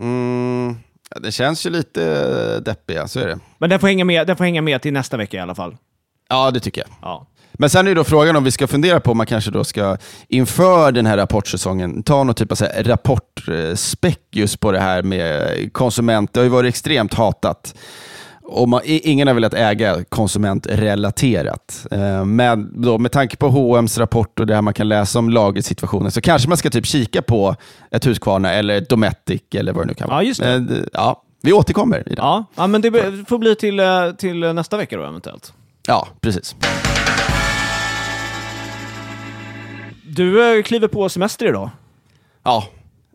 [0.00, 0.76] Mm,
[1.20, 2.04] det känns ju lite
[2.56, 3.38] eh, deppiga, så är det.
[3.58, 5.76] Men den får hänga med, den får hänga med till nästa vecka i alla fall.
[6.28, 6.90] Ja, det tycker jag.
[7.02, 7.26] Ja.
[7.52, 9.64] Men sen är ju då frågan om vi ska fundera på om man kanske då
[9.64, 9.96] ska
[10.28, 16.32] inför den här rapportsäsongen ta någon typ av rapportspeck just på det här med konsument.
[16.32, 17.74] Det har ju varit extremt hatat.
[18.46, 21.86] Och man, ingen har velat äga konsumentrelaterat.
[21.90, 25.30] Eh, Men då, med tanke på H&M's rapport och det här man kan läsa om
[25.30, 27.56] lagersituationen så kanske man ska typ kika på
[27.90, 30.22] ett Husqvarna eller ett Dometic eller vad det nu kan vara.
[30.22, 30.60] Ja, just det.
[30.60, 32.20] Men, ja, vi återkommer i det.
[32.22, 32.90] Ja, ja men det
[33.28, 35.52] får bli till, eh, till nästa vecka då eventuellt.
[35.86, 36.56] ja precis.
[40.16, 41.70] Du eh, kliver på semester idag.
[42.42, 42.64] Ja,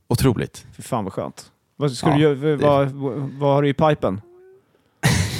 [0.08, 0.66] otroligt.
[0.78, 1.46] Fy fan vad skönt.
[1.78, 2.88] Vad, ska Ja, du, vad,
[3.40, 4.22] vad har du i pipen?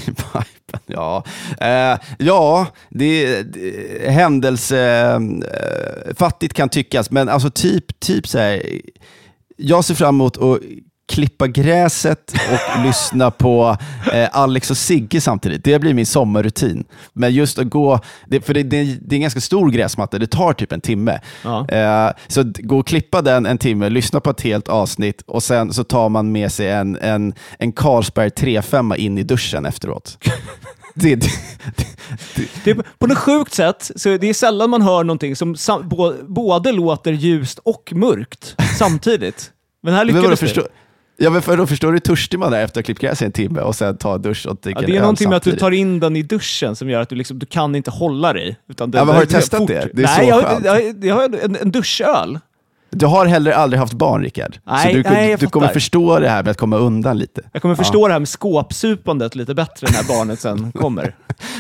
[0.06, 1.24] Pipen, ja.
[1.62, 4.80] Eh, ja, det, det händelse...
[4.80, 8.82] Eh, fattigt kan tyckas, men alltså typ, typ så här.
[9.58, 10.60] Jag ser fram emot att
[11.20, 13.78] klippa gräset och lyssna på
[14.14, 15.64] eh, Alex och Sigge samtidigt.
[15.64, 16.84] Det blir min sommarrutin.
[17.14, 20.28] Men just att gå, det, för det, det, det är en ganska stor gräsmatta, det
[20.28, 21.20] tar typ en timme.
[21.44, 21.70] Ja.
[21.70, 25.74] Eh, så gå och klippa den en timme, lyssna på ett helt avsnitt och sen
[25.74, 30.18] så tar man med sig en, en, en Carlsberg 35 in i duschen efteråt.
[30.94, 31.28] det, det,
[32.64, 36.14] Det, på något sjukt sätt, så det är sällan man hör någonting som sam, bo,
[36.28, 39.52] både låter ljust och mörkt samtidigt.
[39.84, 40.68] Men här lyckades det.
[41.20, 43.22] Ja, men för då förstår du hur törstig man är efter att ha klippt gräs
[43.22, 45.38] i en timme och sen ta en dusch och dricka Ja, det är någonting med
[45.38, 47.92] att du tar in den i duschen som gör att du, liksom, du kan inte
[47.92, 48.58] hålla dig.
[48.70, 49.68] Utan det, Ja, men har du testat fort.
[49.68, 49.90] det?
[49.94, 50.66] Det är Nej, så jag, skönt.
[50.66, 52.40] jag, jag har en, en duschöl.
[52.92, 54.58] Du har heller aldrig haft barn, Rickard.
[54.64, 57.42] Nej, så du, nej, du kommer förstå det här med att komma undan lite.
[57.54, 61.16] Jag kommer förstå det här med skåpsupandet lite bättre när barnet sen kommer.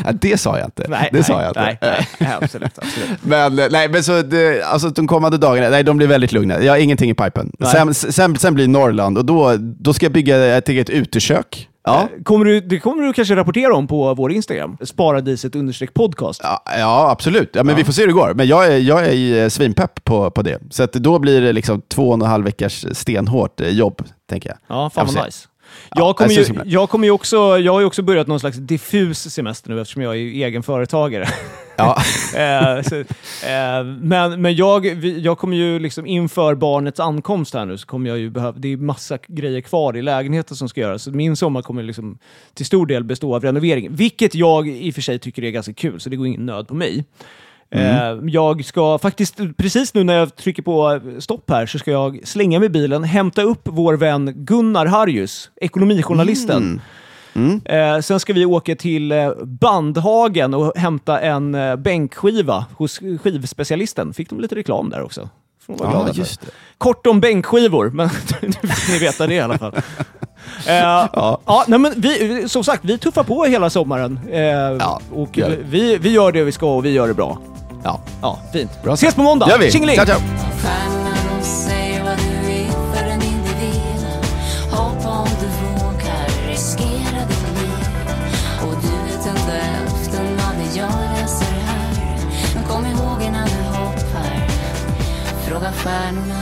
[0.05, 0.85] Ja, det sa jag inte.
[0.89, 1.61] Nej, det nej, sa jag inte.
[1.81, 2.77] Nej, nej, absolut.
[2.77, 3.09] absolut.
[3.21, 6.63] Men, nej, men så det, alltså, de kommande dagarna, nej, de blir väldigt lugna.
[6.63, 7.51] Jag har ingenting i pipen.
[7.71, 11.69] Sen, sen, sen blir Norrland och då, då ska jag bygga ett eget utekök.
[11.93, 12.23] Ja.
[12.23, 14.77] Kommer du, det kommer du kanske rapportera om på vår Instagram.
[14.81, 16.41] Sparadiset understreck podcast.
[16.43, 17.49] Ja, ja, absolut.
[17.53, 18.33] Ja, men Vi får se hur det går.
[18.33, 20.59] Men jag är, jag är eh, svinpepp på, på det.
[20.69, 24.49] Så att då blir det liksom två och en halv veckas stenhårt eh, jobb, tänker
[24.49, 24.57] jag.
[24.67, 25.47] Ja, fan vad nice.
[25.89, 28.57] Ja, Jag kommer, ju, jag, kommer ju också, jag har ju också börjat någon slags
[28.57, 31.27] diffus semester nu eftersom jag är egen företagare.
[31.75, 31.97] Ja.
[32.35, 37.77] Eh, så, eh, men men jag, jag kommer ju liksom inför barnets ankomst här nu
[37.77, 41.03] så kommer jag ju behöva, det är massa grejer kvar i lägenheten som ska göras.
[41.03, 42.17] Så min sommar kommer liksom
[42.53, 45.73] till stor del bestå av renovering, vilket jag i och för sig tycker är ganska
[45.73, 47.05] kul, så det går ingen nöd på mig.
[47.71, 52.19] Eh, Jag ska faktiskt, precis nu när jag trycker på stopp här, så ska jag
[52.23, 56.81] slänga mig bilen, hämta upp vår vän Gunnar Harjus, ekonomijournalisten.
[57.65, 64.13] Eh, sen ska vi åka till eh, Bandhagen och hämta en eh, bänkskiva hos skivspecialisten.
[64.13, 65.29] Fick de lite reklam där också.
[65.79, 66.47] Ja, just det.
[66.77, 68.09] Kort om bänkskivor, men
[68.41, 69.73] nu fick ni veta det i alla fall.
[70.67, 71.63] Eh, ja.
[71.67, 74.19] nej, men vi, som sagt, vi tuffar på hela sommaren.
[74.31, 75.57] Eh, och gör vi.
[75.63, 77.37] vi, vi gör det vi ska och vi gör det bra.
[77.83, 77.99] Ja.
[78.21, 78.83] Ja, fint.
[78.83, 79.49] Bra Ses på måndag!
[79.49, 79.71] gör vi.
[79.71, 79.95] Tjingeling!
[79.95, 80.19] Ciao, ciao.
[80.61, 84.05] Stjärnan säger vad du är för en individ
[84.71, 87.87] Hoppa om du vågar, riskera ditt liv
[88.61, 91.93] Och du vet inte hälften av det jag läser här
[92.55, 94.47] Men kom ihåg innan du hoppar
[95.47, 96.38] Fråga stjärnorna